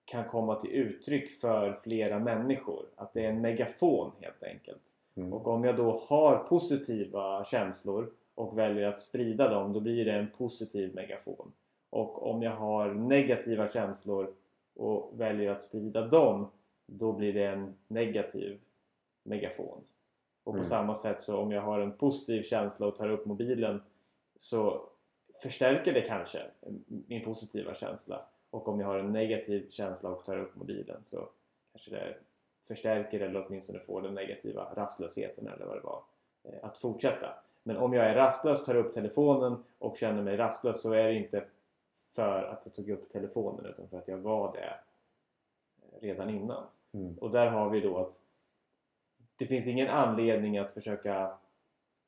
kan 0.09 0.23
komma 0.25 0.55
till 0.55 0.71
uttryck 0.71 1.29
för 1.29 1.73
flera 1.83 2.19
människor. 2.19 2.85
Att 2.95 3.13
det 3.13 3.25
är 3.25 3.29
en 3.29 3.41
megafon 3.41 4.11
helt 4.19 4.43
enkelt. 4.43 4.81
Mm. 5.15 5.33
Och 5.33 5.47
om 5.47 5.63
jag 5.63 5.77
då 5.77 5.91
har 5.91 6.37
positiva 6.37 7.43
känslor 7.43 8.11
och 8.35 8.57
väljer 8.57 8.87
att 8.87 8.99
sprida 8.99 9.49
dem, 9.49 9.73
då 9.73 9.79
blir 9.79 10.05
det 10.05 10.11
en 10.11 10.27
positiv 10.37 10.95
megafon. 10.95 11.51
Och 11.89 12.29
om 12.31 12.43
jag 12.43 12.55
har 12.55 12.93
negativa 12.93 13.67
känslor 13.67 14.33
och 14.75 15.11
väljer 15.19 15.51
att 15.51 15.63
sprida 15.63 16.07
dem, 16.07 16.47
då 16.85 17.13
blir 17.13 17.33
det 17.33 17.45
en 17.47 17.75
negativ 17.87 18.59
megafon. 19.23 19.83
Och 20.43 20.53
på 20.53 20.57
Mm. 20.57 20.63
samma 20.63 20.95
sätt 20.95 21.21
så 21.21 21.37
om 21.37 21.51
jag 21.51 21.61
har 21.61 21.79
en 21.79 21.91
positiv 21.91 22.41
känsla 22.43 22.87
och 22.87 22.95
tar 22.95 23.09
upp 23.09 23.25
mobilen 23.25 23.81
så 24.35 24.81
förstärker 25.41 25.93
det 25.93 26.01
kanske 26.01 26.39
min 27.07 27.25
positiva 27.25 27.73
känsla. 27.73 28.25
Och 28.49 28.67
om 28.67 28.79
jag 28.79 28.87
har 28.87 28.99
en 28.99 29.11
negativ 29.11 29.69
känsla 29.69 30.09
och 30.09 30.23
tar 30.23 30.37
upp 30.37 30.55
mobilen 30.55 31.03
så 31.03 31.29
kanske 31.71 31.91
det 31.91 32.17
förstärker 32.67 33.19
eller 33.19 33.45
åtminstone 33.47 33.79
får 33.79 34.01
den 34.01 34.13
negativa 34.13 34.73
rastlösheten 34.75 35.47
eller 35.47 35.65
vad 35.65 35.77
det 35.77 35.81
var 35.81 36.03
eh, 36.43 36.59
att 36.61 36.77
fortsätta. 36.77 37.33
Men 37.63 37.77
om 37.77 37.93
jag 37.93 38.05
är 38.05 38.15
rastlös, 38.15 38.65
tar 38.65 38.75
upp 38.75 38.93
telefonen 38.93 39.63
och 39.77 39.97
känner 39.97 40.23
mig 40.23 40.37
rastlös 40.37 40.81
så 40.81 40.91
är 40.91 41.03
det 41.03 41.13
inte 41.13 41.45
för 42.09 42.43
att 42.43 42.65
jag 42.65 42.73
tog 42.73 42.89
upp 42.89 43.09
telefonen 43.09 43.65
utan 43.65 43.87
för 43.87 43.97
att 43.97 44.07
jag 44.07 44.17
var 44.17 44.51
det 44.51 44.73
eh, 45.81 46.01
redan 46.01 46.29
innan. 46.29 46.63
Mm. 46.91 47.17
Och 47.17 47.31
där 47.31 47.47
har 47.47 47.69
vi 47.69 47.81
då 47.81 47.97
att 47.97 48.21
det 49.35 49.45
finns 49.45 49.67
ingen 49.67 49.87
anledning 49.87 50.57
att 50.57 50.73
försöka 50.73 51.37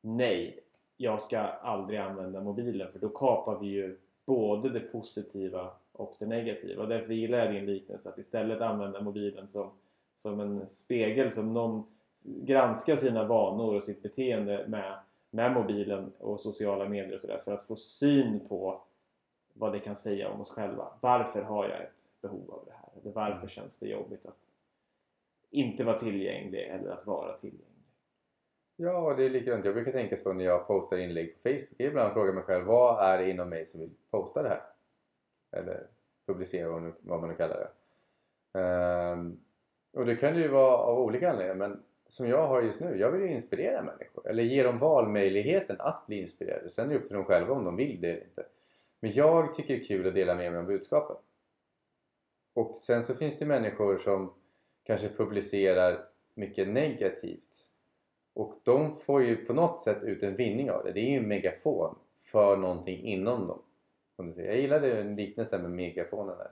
nej, 0.01 0.59
jag 0.97 1.21
ska 1.21 1.39
aldrig 1.39 1.99
använda 1.99 2.41
mobilen 2.41 2.91
för 2.91 2.99
då 2.99 3.09
kapar 3.09 3.59
vi 3.59 3.67
ju 3.67 3.99
både 4.25 4.69
det 4.69 4.79
positiva 4.79 5.71
och 6.01 6.15
det 6.19 6.25
negativa. 6.25 6.83
Och 6.83 6.89
därför 6.89 7.13
gillar 7.13 7.37
jag 7.37 7.53
din 7.53 7.65
liknelse 7.65 8.09
att 8.09 8.17
istället 8.17 8.61
använda 8.61 9.01
mobilen 9.01 9.47
som, 9.47 9.71
som 10.13 10.39
en 10.39 10.67
spegel 10.67 11.31
som 11.31 11.53
någon 11.53 11.83
granskar 12.23 12.95
sina 12.95 13.27
vanor 13.27 13.75
och 13.75 13.83
sitt 13.83 14.03
beteende 14.03 14.65
med, 14.67 14.99
med 15.29 15.53
mobilen 15.53 16.11
och 16.19 16.39
sociala 16.39 16.89
medier 16.89 17.13
och 17.13 17.21
sådär 17.21 17.37
för 17.37 17.53
att 17.53 17.67
få 17.67 17.75
syn 17.75 18.39
på 18.47 18.81
vad 19.53 19.73
det 19.73 19.79
kan 19.79 19.95
säga 19.95 20.29
om 20.29 20.41
oss 20.41 20.51
själva. 20.51 20.87
Varför 21.01 21.41
har 21.41 21.69
jag 21.69 21.81
ett 21.81 22.07
behov 22.21 22.51
av 22.51 22.63
det 22.65 22.71
här? 22.71 23.01
Eller 23.01 23.11
varför 23.11 23.47
känns 23.47 23.77
det 23.77 23.87
jobbigt 23.87 24.25
att 24.25 24.37
inte 25.49 25.83
vara 25.83 25.99
tillgänglig 25.99 26.63
eller 26.67 26.89
att 26.89 27.05
vara 27.05 27.37
tillgänglig? 27.37 27.67
Ja, 28.75 29.13
det 29.17 29.25
är 29.25 29.29
likadant. 29.29 29.65
Jag 29.65 29.73
brukar 29.73 29.91
tänka 29.91 30.17
så 30.17 30.33
när 30.33 30.45
jag 30.45 30.67
postar 30.67 30.97
inlägg 30.97 31.33
på 31.33 31.49
Facebook. 31.49 31.75
Jag 31.77 31.87
ibland 31.87 32.13
frågar 32.13 32.33
mig 32.33 32.43
själv, 32.43 32.65
vad 32.65 33.05
är 33.05 33.17
det 33.17 33.29
inom 33.29 33.49
mig 33.49 33.65
som 33.65 33.79
vill 33.79 33.89
posta 34.11 34.43
det 34.43 34.49
här? 34.49 34.61
Eller 35.51 35.87
publicera, 36.25 36.69
vad 36.69 36.81
man 36.81 36.89
nu, 36.89 36.95
vad 37.01 37.19
man 37.19 37.29
nu 37.29 37.35
kallar 37.35 37.57
det. 37.57 37.69
Um, 38.59 39.39
och 39.93 40.05
det 40.05 40.15
kan 40.15 40.37
ju 40.37 40.47
vara 40.47 40.77
av 40.77 40.99
olika 40.99 41.29
anledningar, 41.29 41.67
men 41.67 41.83
som 42.07 42.27
jag 42.27 42.47
har 42.47 42.61
just 42.61 42.79
nu, 42.79 42.97
jag 42.97 43.11
vill 43.11 43.21
ju 43.21 43.31
inspirera 43.33 43.83
människor. 43.83 44.29
Eller 44.29 44.43
ge 44.43 44.63
dem 44.63 44.77
valmöjligheten 44.77 45.75
att 45.79 46.07
bli 46.07 46.19
inspirerade. 46.21 46.69
Sen 46.69 46.85
är 46.85 46.93
det 46.93 46.99
upp 46.99 47.05
till 47.05 47.15
dem 47.15 47.25
själva 47.25 47.53
om 47.53 47.63
de 47.63 47.75
vill 47.75 48.01
det 48.01 48.11
eller 48.11 48.23
inte. 48.23 48.45
Men 48.99 49.11
jag 49.11 49.53
tycker 49.53 49.73
det 49.73 49.81
är 49.81 49.83
kul 49.83 50.07
att 50.07 50.13
dela 50.13 50.35
med 50.35 50.51
mig 50.51 50.59
av 50.59 50.65
budskapen. 50.65 51.15
Och 52.53 52.77
sen 52.77 53.03
så 53.03 53.15
finns 53.15 53.37
det 53.37 53.45
människor 53.45 53.97
som 53.97 54.33
kanske 54.83 55.09
publicerar 55.09 56.05
mycket 56.33 56.67
negativt. 56.67 57.67
Och 58.33 58.53
de 58.63 58.95
får 58.95 59.23
ju 59.23 59.45
på 59.45 59.53
något 59.53 59.81
sätt 59.81 60.03
ut 60.03 60.23
en 60.23 60.35
vinning 60.35 60.71
av 60.71 60.83
det. 60.83 60.91
Det 60.91 60.99
är 60.99 61.09
ju 61.09 61.17
en 61.17 61.27
megafon 61.27 61.95
för 62.19 62.57
någonting 62.57 63.03
inom 63.03 63.47
dem. 63.47 63.61
Som 64.21 64.27
du 64.29 64.33
säger. 64.33 64.49
Jag 64.49 64.61
gillade 64.61 65.03
liknelsen 65.03 65.61
med 65.61 65.71
megafonen 65.71 66.37
där. 66.37 66.51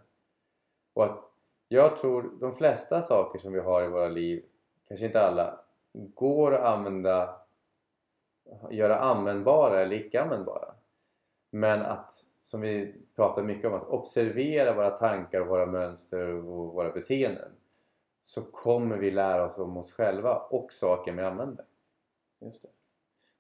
Och 0.94 1.06
att 1.06 1.24
jag 1.68 1.98
tror 1.98 2.32
de 2.40 2.56
flesta 2.56 3.02
saker 3.02 3.40
som 3.40 3.54
vi 3.54 3.60
har 3.60 3.84
i 3.84 3.88
våra 3.88 4.08
liv, 4.08 4.44
kanske 4.88 5.06
inte 5.06 5.22
alla, 5.22 5.60
går 5.94 6.56
att 6.56 6.66
använda, 6.66 7.42
göra 8.70 8.96
användbara 8.96 9.82
eller 9.82 9.96
icke 9.96 10.22
användbara. 10.22 10.74
Men 11.50 11.82
att, 11.82 12.26
som 12.42 12.62
vi 12.62 12.96
pratar 13.16 13.44
mycket 13.44 13.66
om, 13.66 13.74
att 13.74 13.88
observera 13.88 14.74
våra 14.74 14.90
tankar, 14.90 15.42
våra 15.42 15.66
mönster 15.66 16.28
och 16.28 16.74
våra 16.74 16.92
beteenden 16.92 17.52
så 18.20 18.42
kommer 18.42 18.98
vi 18.98 19.12
lära 19.12 19.46
oss 19.46 19.58
om 19.58 19.78
oss 19.78 19.94
själva 19.94 20.36
och 20.36 20.74
saker 20.74 21.12
vi 21.12 21.22
använder. 21.22 21.66
Just 22.40 22.62
det. 22.62 22.79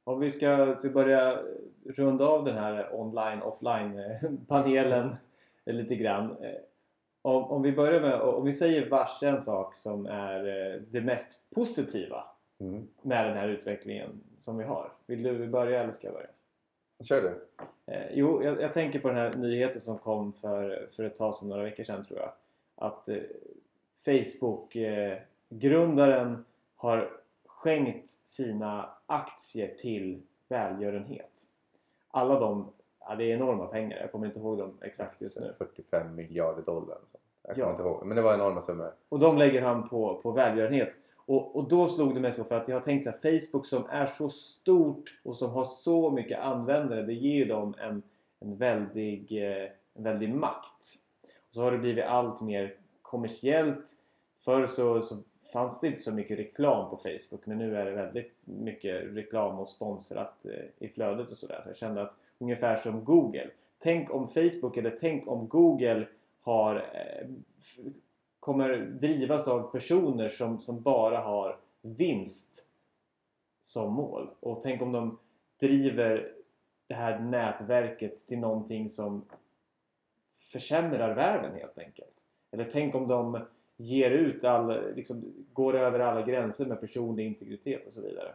Om 0.10 0.20
vi 0.20 0.30
ska 0.30 0.76
ska 0.80 0.90
börja 0.90 1.40
runda 1.86 2.26
av 2.26 2.46
den 2.46 2.58
här 2.58 2.96
online 2.96 3.42
offline 3.42 4.00
eh, 4.00 4.16
panelen 4.48 5.16
lite 5.66 5.96
grann. 5.96 6.32
Eh, 6.44 6.56
Om, 7.22 7.44
om 7.44 7.62
vi 7.62 7.72
börjar 7.72 8.02
med, 8.02 8.22
om 8.22 8.46
vi 8.46 8.54
säger 8.54 8.90
vars 8.90 9.24
en 9.24 9.42
sak 9.42 9.76
som 9.76 10.06
är 10.06 10.48
eh, 10.48 10.82
det 10.82 11.02
mest 11.02 11.40
positiva 11.56 12.24
Mm. 12.62 12.88
med 13.02 13.26
den 13.26 13.38
här 13.38 13.48
utvecklingen 13.48 14.10
som 14.38 14.58
vi 14.58 14.64
har. 14.64 14.92
Vill 15.06 15.24
du 15.24 15.48
börja 15.48 15.84
eller 15.84 15.92
ska 15.92 16.08
jag 16.08 16.14
börja? 16.14 16.30
Kör 17.04 17.22
du! 17.22 17.48
Eh, 17.94 18.06
jo, 18.14 18.44
jag, 18.44 18.62
jag 18.62 18.74
tänker 18.74 19.00
på 19.00 19.08
den 19.08 19.18
här 19.18 19.34
nyheten 19.38 19.82
som 19.82 19.98
kom 19.98 20.34
för, 20.34 20.88
för 20.92 21.04
ett 21.04 21.16
tag 21.16 21.36
sedan, 21.36 21.50
några 21.50 21.64
veckor 21.64 21.84
sedan 21.84 22.06
tror 22.06 22.20
jag. 22.20 22.32
Att 22.76 23.10
eh, 23.10 23.18
Facebook-grundaren 24.06 26.46
har 26.76 27.19
skänkt 27.64 28.10
sina 28.24 28.90
aktier 29.06 29.76
till 29.78 30.22
välgörenhet. 30.48 31.32
Alla 32.12 32.40
de, 32.40 32.72
ja 33.00 33.16
det 33.16 33.24
är 33.24 33.36
enorma 33.36 33.66
pengar, 33.66 33.98
jag 33.98 34.12
kommer 34.12 34.28
inte 34.28 34.40
ihåg 34.40 34.58
dem 34.58 34.78
exakt 34.82 35.22
just 35.22 35.40
nu. 35.40 35.54
45 35.58 36.16
miljarder 36.16 36.62
dollar. 36.62 36.98
Jag 37.42 37.58
Ja. 37.58 37.62
kommer 37.64 37.70
inte 37.72 37.84
ihåg. 37.84 38.06
Men 38.06 38.16
det 38.16 38.22
var 38.22 38.34
enorma 38.34 38.62
summor. 38.62 38.94
Och 39.10 39.20
de 39.20 39.38
lägger 39.38 39.62
han 39.62 39.90
på, 39.90 40.20
på 40.24 40.32
välgörenhet. 40.32 40.98
Och, 41.16 41.56
och 41.56 41.68
då 41.70 41.88
slog 41.88 42.14
det 42.14 42.20
mig 42.20 42.34
så 42.34 42.44
för 42.44 42.56
att 42.58 42.68
jag 42.68 42.76
har 42.76 42.82
tänkt 42.82 43.04
så 43.04 43.10
här, 43.10 43.40
Facebook 43.40 43.66
som 43.66 43.86
är 43.90 44.06
så 44.06 44.30
stort 44.30 45.20
och 45.24 45.36
som 45.36 45.50
har 45.52 45.64
så 45.64 46.12
mycket 46.12 46.40
användare. 46.40 47.02
Det 47.02 47.14
ger 47.14 47.36
ju 47.36 47.46
dem 47.46 47.76
en, 47.80 48.02
en, 48.40 48.58
väldig, 48.58 49.44
eh, 49.52 49.70
en 49.94 50.04
väldig 50.04 50.34
makt. 50.36 50.96
Och 51.48 51.54
så 51.54 51.62
har 51.62 51.72
det 51.72 51.78
blivit 51.78 52.06
allt 52.06 52.42
mer 52.42 52.76
kommersiellt. 53.02 53.86
Förr 54.40 54.66
så, 54.66 55.02
så 55.02 55.16
fanns 55.54 55.80
det 55.80 55.88
inte 55.88 56.00
så 56.00 56.14
mycket 56.14 56.40
reklam 56.40 56.90
på 56.90 56.98
Facebook 56.98 57.46
men 57.46 57.58
nu 57.58 57.78
är 57.78 57.86
det 57.86 57.92
väldigt 57.92 58.42
mycket 58.46 59.04
reklam 59.04 59.60
och 59.60 59.68
sponsrat 59.68 60.46
eh, 60.46 60.88
i 60.88 60.90
flödet 60.90 61.32
och 61.32 61.38
sådär. 61.38 61.62
Så 61.64 61.70
jag 61.70 61.78
kände 61.78 62.02
att 62.02 62.14
ungefär 62.38 62.76
som 62.76 63.06
Google. 63.06 63.50
Tänk 63.80 64.14
om 64.14 64.28
Facebook 64.28 64.78
eller 64.78 64.98
tänk 65.00 65.28
om 65.28 65.48
Google 65.48 66.08
har 66.42 66.76
eh, 66.76 67.28
kommer 68.40 68.78
drivas 68.78 69.48
av 69.48 69.72
personer 69.72 70.28
som, 70.28 70.60
som 70.60 70.82
bara 70.82 71.18
har 71.18 71.58
vinst 71.82 72.66
som 73.60 73.94
mål. 73.94 74.30
Och 74.40 74.62
tänk 74.62 74.82
om 74.82 74.92
de 74.92 75.18
driver 75.60 76.34
det 76.88 76.96
här 76.96 77.20
nätverket 77.20 78.28
till 78.28 78.40
någonting 78.40 78.90
som 78.90 79.26
försämrar 80.40 81.16
världen 81.16 81.56
helt 81.56 81.78
enkelt. 81.78 82.14
Eller 82.52 82.70
tänk 82.72 82.96
om 82.96 83.08
de 83.08 83.46
ger 83.82 84.12
ut 84.12 84.44
all, 84.44 84.96
liksom, 84.96 85.34
går 85.54 85.76
över 85.76 86.00
alla 86.00 86.22
gränser 86.22 86.66
med 86.66 86.80
personlig 86.80 87.28
integritet 87.28 87.88
och 87.88 87.94
så 87.94 88.02
vidare. 88.02 88.32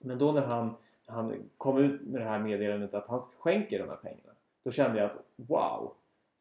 Men 0.00 0.18
då 0.18 0.32
när 0.32 0.40
han, 0.40 0.74
han 1.06 1.34
kom 1.58 1.78
ut 1.78 2.00
med 2.00 2.20
det 2.20 2.28
här 2.28 2.38
meddelandet 2.38 2.94
att 2.94 3.08
han 3.08 3.20
skänker 3.20 3.78
de 3.78 3.88
här 3.88 3.96
pengarna. 3.96 4.32
Då 4.64 4.70
kände 4.70 4.98
jag 4.98 5.10
att 5.10 5.18
wow! 5.36 5.92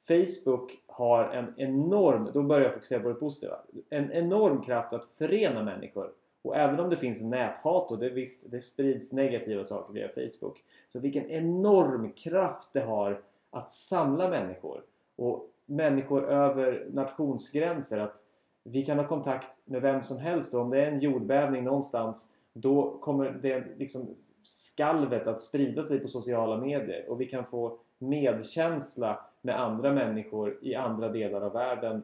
Facebook 0.08 0.71
har 0.88 1.23
en 1.23 1.53
enorm, 1.58 2.29
då 2.34 2.43
börjar 2.43 2.63
jag 2.63 2.73
fokusera 2.73 2.99
på 2.99 3.10
det 3.10 3.15
positiva, 3.15 3.60
en 3.89 4.12
enorm 4.12 4.62
kraft 4.62 4.93
att 4.93 5.06
förena 5.06 5.63
människor. 5.63 6.12
Och 6.41 6.56
även 6.58 6.79
om 6.79 6.89
det 6.89 6.97
finns 6.97 7.21
näthat 7.21 7.91
och 7.91 7.99
det, 7.99 8.10
visst, 8.10 8.51
det 8.51 8.60
sprids 8.60 9.12
negativa 9.12 9.63
saker 9.63 9.93
via 9.93 10.10
Facebook. 10.10 10.63
Så 10.89 10.99
vilken 10.99 11.29
enorm 11.29 12.12
kraft 12.12 12.69
det 12.73 12.82
har 12.82 13.21
att 13.49 13.71
samla 13.71 14.29
människor. 14.29 14.82
Och 15.15 15.49
människor 15.65 16.29
över 16.29 16.88
nationsgränser. 16.91 17.99
Att 17.99 18.23
vi 18.63 18.86
kan 18.86 18.99
ha 18.99 19.08
kontakt 19.08 19.47
med 19.65 19.82
vem 19.82 20.04
som 20.04 20.17
helst 20.17 20.54
och 20.54 20.62
om 20.62 20.69
det 20.69 20.82
är 20.82 20.91
en 20.91 20.99
jordbävning 20.99 21.63
någonstans 21.63 22.28
då 22.54 22.97
kommer 22.97 23.32
det 23.32 23.63
liksom 23.78 24.15
skalvet 24.43 25.28
att 25.28 25.41
sprida 25.41 25.84
sig 25.84 25.99
på 25.99 26.08
sociala 26.08 26.58
medier 26.58 27.10
och 27.10 27.21
vi 27.21 27.26
kan 27.26 27.45
få 27.45 27.78
medkänsla 27.97 29.19
med 29.41 29.62
andra 29.62 29.93
människor 29.93 30.60
i 30.62 30.76
andra 30.76 31.10
delar 31.10 31.41
av 31.41 31.54
världen 31.54 32.04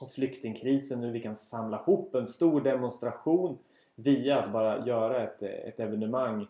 och 0.00 0.10
flyktingkrisen 0.10 1.00
nu 1.00 1.10
vi 1.10 1.20
kan 1.20 1.34
samla 1.34 1.80
ihop 1.80 2.14
en 2.14 2.26
stor 2.26 2.60
demonstration 2.60 3.58
via 3.94 4.38
att 4.38 4.52
bara 4.52 4.86
göra 4.86 5.22
ett, 5.22 5.42
ett 5.42 5.80
evenemang 5.80 6.46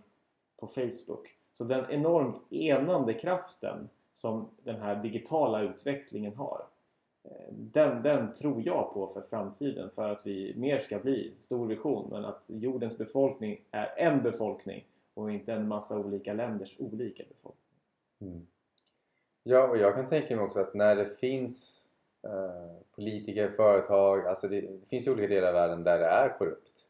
på 0.60 0.66
Facebook. 0.66 1.34
Så 1.52 1.64
den 1.64 1.90
enormt 1.90 2.52
enande 2.52 3.14
kraften 3.14 3.88
som 4.12 4.48
den 4.62 4.80
här 4.82 5.02
digitala 5.02 5.62
utvecklingen 5.62 6.34
har 6.34 6.62
den, 7.50 8.02
den 8.02 8.32
tror 8.32 8.62
jag 8.66 8.94
på 8.94 9.06
för 9.06 9.20
framtiden 9.20 9.90
för 9.90 10.08
att 10.08 10.26
vi 10.26 10.54
mer 10.56 10.78
ska 10.78 10.98
bli 10.98 11.32
stor 11.36 11.66
vision 11.66 12.08
men 12.10 12.24
att 12.24 12.42
jordens 12.46 12.98
befolkning 12.98 13.60
är 13.70 13.94
en 13.96 14.22
befolkning 14.22 14.86
och 15.14 15.30
inte 15.30 15.52
en 15.52 15.68
massa 15.68 15.98
olika 15.98 16.32
länders 16.32 16.76
olika 16.78 17.24
befolkning. 17.28 17.64
Mm. 18.20 18.46
Ja, 19.42 19.68
och 19.68 19.76
jag 19.76 19.94
kan 19.94 20.06
tänka 20.06 20.36
mig 20.36 20.44
också 20.44 20.60
att 20.60 20.74
när 20.74 20.96
det 20.96 21.06
finns 21.06 21.84
eh, 22.22 22.82
politiker, 22.94 23.50
företag, 23.50 24.26
alltså 24.26 24.48
det, 24.48 24.60
det 24.60 24.88
finns 24.88 25.06
ju 25.06 25.12
olika 25.12 25.28
delar 25.28 25.48
av 25.48 25.54
världen 25.54 25.84
där 25.84 25.98
det 25.98 26.06
är 26.06 26.38
korrupt. 26.38 26.84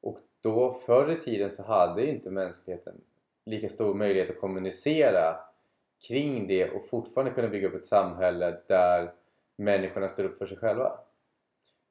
Och 0.00 0.18
då 0.42 0.72
förr 0.72 1.10
i 1.10 1.20
tiden 1.20 1.50
så 1.50 1.62
hade 1.62 2.06
inte 2.06 2.30
mänskligheten 2.30 3.00
lika 3.44 3.68
stor 3.68 3.94
möjlighet 3.94 4.30
att 4.30 4.40
kommunicera 4.40 5.36
kring 6.08 6.46
det 6.46 6.70
och 6.70 6.88
fortfarande 6.88 7.32
kunna 7.32 7.48
bygga 7.48 7.68
upp 7.68 7.74
ett 7.74 7.84
samhälle 7.84 8.60
där 8.66 9.12
människorna 9.56 10.08
står 10.08 10.24
upp 10.24 10.38
för 10.38 10.46
sig 10.46 10.56
själva. 10.56 10.98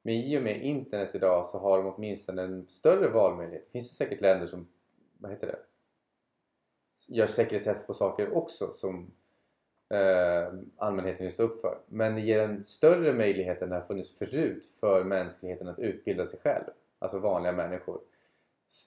Men 0.02 0.14
i 0.14 0.38
och 0.38 0.42
med 0.42 0.62
internet 0.62 1.14
idag 1.14 1.46
så 1.46 1.58
har 1.58 1.78
de 1.78 1.92
åtminstone 1.94 2.42
en 2.42 2.68
större 2.68 3.08
valmöjlighet. 3.08 3.64
Det 3.64 3.70
finns 3.70 3.90
ju 3.90 3.94
säkert 3.94 4.20
länder 4.20 4.46
som, 4.46 4.68
vad 5.18 5.30
heter 5.30 5.46
det? 5.46 5.58
Gör 7.08 7.26
sekretess 7.26 7.86
på 7.86 7.94
saker 7.94 8.36
också 8.36 8.72
som 8.72 9.10
eh, 9.88 10.52
allmänheten 10.76 11.24
vill 11.24 11.32
stå 11.32 11.42
upp 11.42 11.60
för. 11.60 11.78
Men 11.86 12.14
det 12.14 12.20
ger 12.20 12.38
en 12.38 12.64
större 12.64 13.12
möjlighet 13.12 13.62
än 13.62 13.68
det 13.68 13.74
har 13.74 13.82
funnits 13.82 14.18
förut 14.18 14.70
för 14.80 15.04
mänskligheten 15.04 15.68
att 15.68 15.78
utbilda 15.78 16.26
sig 16.26 16.40
själv, 16.40 16.64
alltså 16.98 17.18
vanliga 17.18 17.52
människor, 17.52 18.00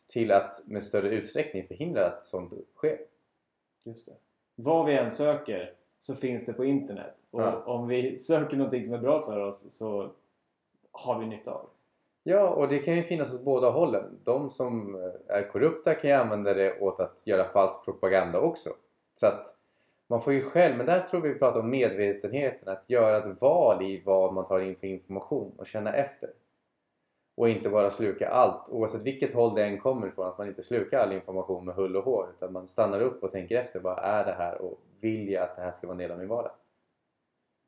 till 0.08 0.32
att 0.32 0.62
med 0.66 0.84
större 0.84 1.10
utsträckning 1.10 1.68
förhindra 1.68 2.06
att 2.06 2.24
sånt 2.24 2.54
sker. 2.76 3.00
Just 3.84 4.06
det. 4.06 4.16
Vad 4.56 4.86
vi 4.86 4.98
än 4.98 5.12
söker 5.12 5.74
så 5.99 6.15
finns 6.15 6.45
det 6.45 6.53
på 6.53 6.65
internet. 6.65 7.15
Och 7.31 7.41
Ja. 7.41 7.63
om 7.65 7.88
vi 7.88 8.17
söker 8.17 8.57
någonting 8.57 8.86
som 8.86 8.93
är 8.93 8.97
bra 8.97 9.21
för 9.21 9.39
oss 9.39 9.65
så 9.77 10.10
har 10.91 11.19
vi 11.19 11.25
nytta 11.25 11.51
av 11.51 11.62
det. 11.63 12.31
Ja, 12.31 12.49
och 12.49 12.67
det 12.67 12.79
kan 12.79 12.95
ju 12.95 13.03
finnas 13.03 13.33
åt 13.33 13.41
båda 13.41 13.69
hållen. 13.69 14.19
De 14.23 14.49
som 14.49 14.95
eh, 14.95 15.36
är 15.38 15.49
korrupta 15.51 15.93
kan 15.95 16.10
ju 16.10 16.15
använda 16.15 16.53
det 16.53 16.79
åt 16.79 16.99
att 16.99 17.21
göra 17.27 17.43
falsk 17.45 17.86
propaganda 17.86 18.39
också. 18.39 18.69
Så 19.13 19.27
att 19.27 19.53
man 20.07 20.21
får 20.21 20.33
ju 20.33 20.41
själv, 20.41 20.77
men 20.77 20.86
där 20.86 20.99
tror 20.99 21.21
vi 21.21 21.33
pratar 21.33 21.60
om 21.60 21.69
medvetenheten, 21.69 22.69
att 22.69 22.83
göra 22.89 23.17
ett 23.17 23.41
val 23.41 23.81
i 23.83 24.01
vad 24.05 24.33
man 24.33 24.45
tar 24.45 24.60
in 24.60 24.75
för 24.75 24.88
information 24.88 25.51
och 25.57 25.67
känna 25.67 25.93
efter. 25.93 26.29
Och 27.38 27.50
inte 27.50 27.69
bara 27.69 27.91
sluka 27.91 28.30
allt, 28.30 28.69
oavsett 28.69 29.04
vilket 29.04 29.34
håll 29.34 29.56
det 29.56 29.65
än 29.65 29.80
kommer 29.80 30.08
ifrån, 30.08 30.28
att 30.28 30.38
man 30.38 30.47
inte 30.47 30.63
slukar 30.63 31.00
all 31.00 31.13
information 31.13 31.65
med 31.65 31.76
hull 31.76 31.95
och 31.95 32.04
hår 32.04 32.30
utan 32.38 32.54
man 32.54 32.67
stannar 32.67 33.02
upp 33.02 33.23
och 33.23 33.32
tänker 33.32 33.56
efter, 33.58 33.80
vad 33.80 34.00
är 34.00 34.26
det 34.26 34.32
här 34.32 34.62
och 34.62 34.80
vill 35.02 35.30
jag 35.30 35.43
att 35.43 35.56
det 35.56 35.62
här 35.62 35.71
ska 35.71 35.88
vara 35.88 35.95
en 35.95 35.97
del 35.97 36.12
av 36.12 36.17
min 36.19 36.28
vardag? 36.28 36.52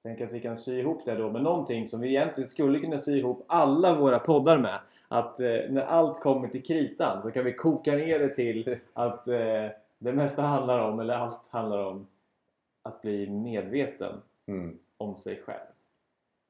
Tänk 0.03 0.21
att 0.21 0.31
vi 0.31 0.39
kan 0.39 0.57
sy 0.57 0.79
ihop 0.79 1.05
det 1.05 1.15
då 1.15 1.31
med 1.31 1.43
någonting 1.43 1.87
som 1.87 1.99
vi 1.99 2.07
egentligen 2.07 2.47
skulle 2.47 2.79
kunna 2.79 2.97
sy 2.97 3.17
ihop 3.17 3.43
alla 3.47 3.95
våra 3.95 4.19
poddar 4.19 4.57
med. 4.57 4.79
Att 5.07 5.39
eh, 5.39 5.47
när 5.69 5.81
allt 5.81 6.19
kommer 6.19 6.47
till 6.47 6.63
kritan 6.63 7.21
så 7.21 7.31
kan 7.31 7.45
vi 7.45 7.53
koka 7.53 7.91
ner 7.91 8.19
det 8.19 8.29
till 8.29 8.77
att 8.93 9.27
eh, 9.27 9.65
det 9.99 10.13
mesta 10.13 10.41
handlar 10.41 10.79
om, 10.79 10.99
eller 10.99 11.13
allt 11.13 11.47
handlar 11.49 11.85
om, 11.85 12.07
att 12.83 13.01
bli 13.01 13.29
medveten 13.29 14.21
Mm. 14.47 14.79
om 14.97 15.15
sig 15.15 15.35
själv. 15.35 15.59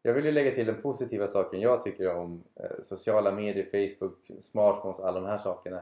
Jag 0.01 0.13
vill 0.13 0.25
ju 0.25 0.31
lägga 0.31 0.51
till 0.51 0.65
den 0.65 0.81
positiva 0.81 1.27
saken 1.27 1.61
jag 1.61 1.81
tycker 1.81 2.15
om 2.15 2.43
eh, 2.55 2.81
sociala 2.81 3.31
medier, 3.31 3.65
Facebook, 3.65 4.31
smartphones, 4.39 4.99
alla 4.99 5.19
de 5.19 5.27
här 5.27 5.37
sakerna. 5.37 5.81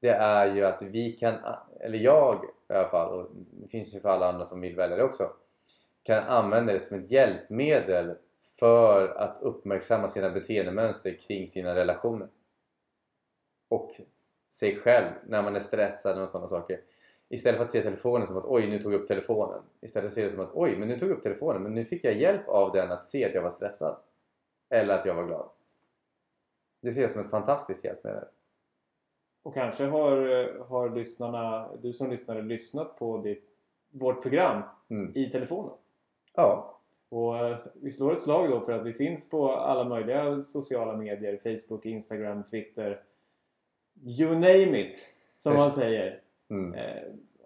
Det 0.00 0.08
är 0.08 0.54
ju 0.54 0.64
att 0.64 0.82
vi 0.82 1.12
kan, 1.12 1.34
eller 1.80 1.98
jag 1.98 2.44
i 2.68 2.72
alla 2.72 2.88
fall, 2.88 3.20
och 3.20 3.30
det 3.34 3.68
finns 3.68 3.94
ju 3.94 4.00
för 4.00 4.08
alla 4.08 4.28
andra 4.28 4.44
som 4.44 4.60
vill 4.60 4.76
välja 4.76 4.96
det 4.96 5.04
också, 5.04 5.30
kan 6.02 6.24
använda 6.24 6.72
det 6.72 6.80
som 6.80 6.98
ett 6.98 7.10
hjälpmedel 7.10 8.14
för 8.58 9.08
att 9.08 9.38
uppmärksamma 9.42 10.08
sina 10.08 10.30
beteendemönster 10.30 11.18
kring 11.20 11.46
sina 11.46 11.74
relationer. 11.74 12.28
Och 13.68 14.00
sig 14.48 14.76
själv 14.76 15.10
när 15.26 15.42
man 15.42 15.56
är 15.56 15.60
stressad 15.60 16.18
och 16.18 16.30
sådana 16.30 16.48
saker. 16.48 16.80
Istället 17.32 17.56
för 17.58 17.64
att 17.64 17.70
se 17.70 17.82
telefonen 17.82 18.26
som 18.26 18.36
att 18.36 18.44
oj, 18.44 18.66
nu 18.66 18.78
tog 18.78 18.92
jag 18.92 19.00
upp 19.00 19.06
telefonen. 19.06 19.62
Istället 19.80 20.12
se 20.12 20.22
det 20.24 20.30
som 20.30 20.40
att 20.40 20.50
oj, 20.54 20.76
men 20.76 20.88
nu 20.88 20.98
tog 20.98 21.10
jag 21.10 21.16
upp 21.16 21.22
telefonen 21.22 21.62
men 21.62 21.74
nu 21.74 21.84
fick 21.84 22.04
jag 22.04 22.14
hjälp 22.14 22.48
av 22.48 22.72
den 22.72 22.92
att 22.92 23.04
se 23.04 23.24
att 23.24 23.34
jag 23.34 23.42
var 23.42 23.50
stressad. 23.50 23.96
Eller 24.70 24.94
att 24.94 25.06
jag 25.06 25.14
var 25.14 25.26
glad. 25.26 25.48
Det 26.80 26.92
ser 26.92 27.00
jag 27.00 27.10
som 27.10 27.20
ett 27.20 27.30
fantastiskt 27.30 27.84
hjälpmedel. 27.84 28.24
Och 29.42 29.54
kanske 29.54 29.84
har, 29.84 30.16
har 30.68 30.90
lyssnarna, 30.90 31.68
du 31.82 31.92
som 31.92 32.10
lyssnare 32.10 32.42
lyssnat 32.42 32.98
på 32.98 33.18
ditt, 33.18 33.44
vårt 33.90 34.22
program 34.22 34.62
Mm. 34.90 35.12
i 35.16 35.30
telefonen. 35.30 35.74
Ja, 36.34 36.78
Och 37.08 37.38
eh, 37.38 37.58
vi 37.74 37.90
slår 37.90 38.12
ett 38.12 38.22
slag 38.22 38.50
då 38.50 38.60
för 38.60 38.72
att 38.72 38.86
vi 38.86 38.92
finns 38.92 39.28
på 39.28 39.52
alla 39.52 39.84
möjliga 39.84 40.40
sociala 40.40 40.96
medier. 40.96 41.36
Facebook, 41.36 41.86
Instagram, 41.86 42.44
Twitter. 42.44 43.02
You 44.18 44.34
name 44.34 44.80
it! 44.80 44.98
Som 45.38 45.54
man 45.56 45.72
säger. 45.80 46.20
Mm. 46.52 46.74
Eh, 46.74 47.02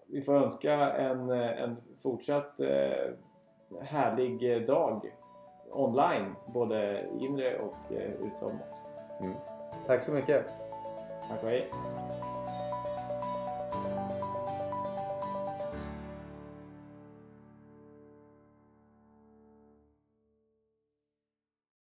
vi 0.07 0.23
får 0.23 0.35
önska 0.35 0.73
en, 0.92 1.31
eh, 1.31 1.62
en 1.62 1.77
fortsatt 2.03 2.61
eh, 2.61 3.12
härlig 3.81 4.66
dag 4.66 5.14
online. 5.71 6.35
Både 6.47 7.07
inre 7.21 7.59
och 7.59 7.92
eh, 7.92 8.11
utom 8.11 8.61
oss. 8.62 8.83
tack 9.87 10.03
så 10.03 10.12
mycket. 10.12 10.45
Tack 11.29 11.42
och 11.42 11.49
hej! 11.49 11.71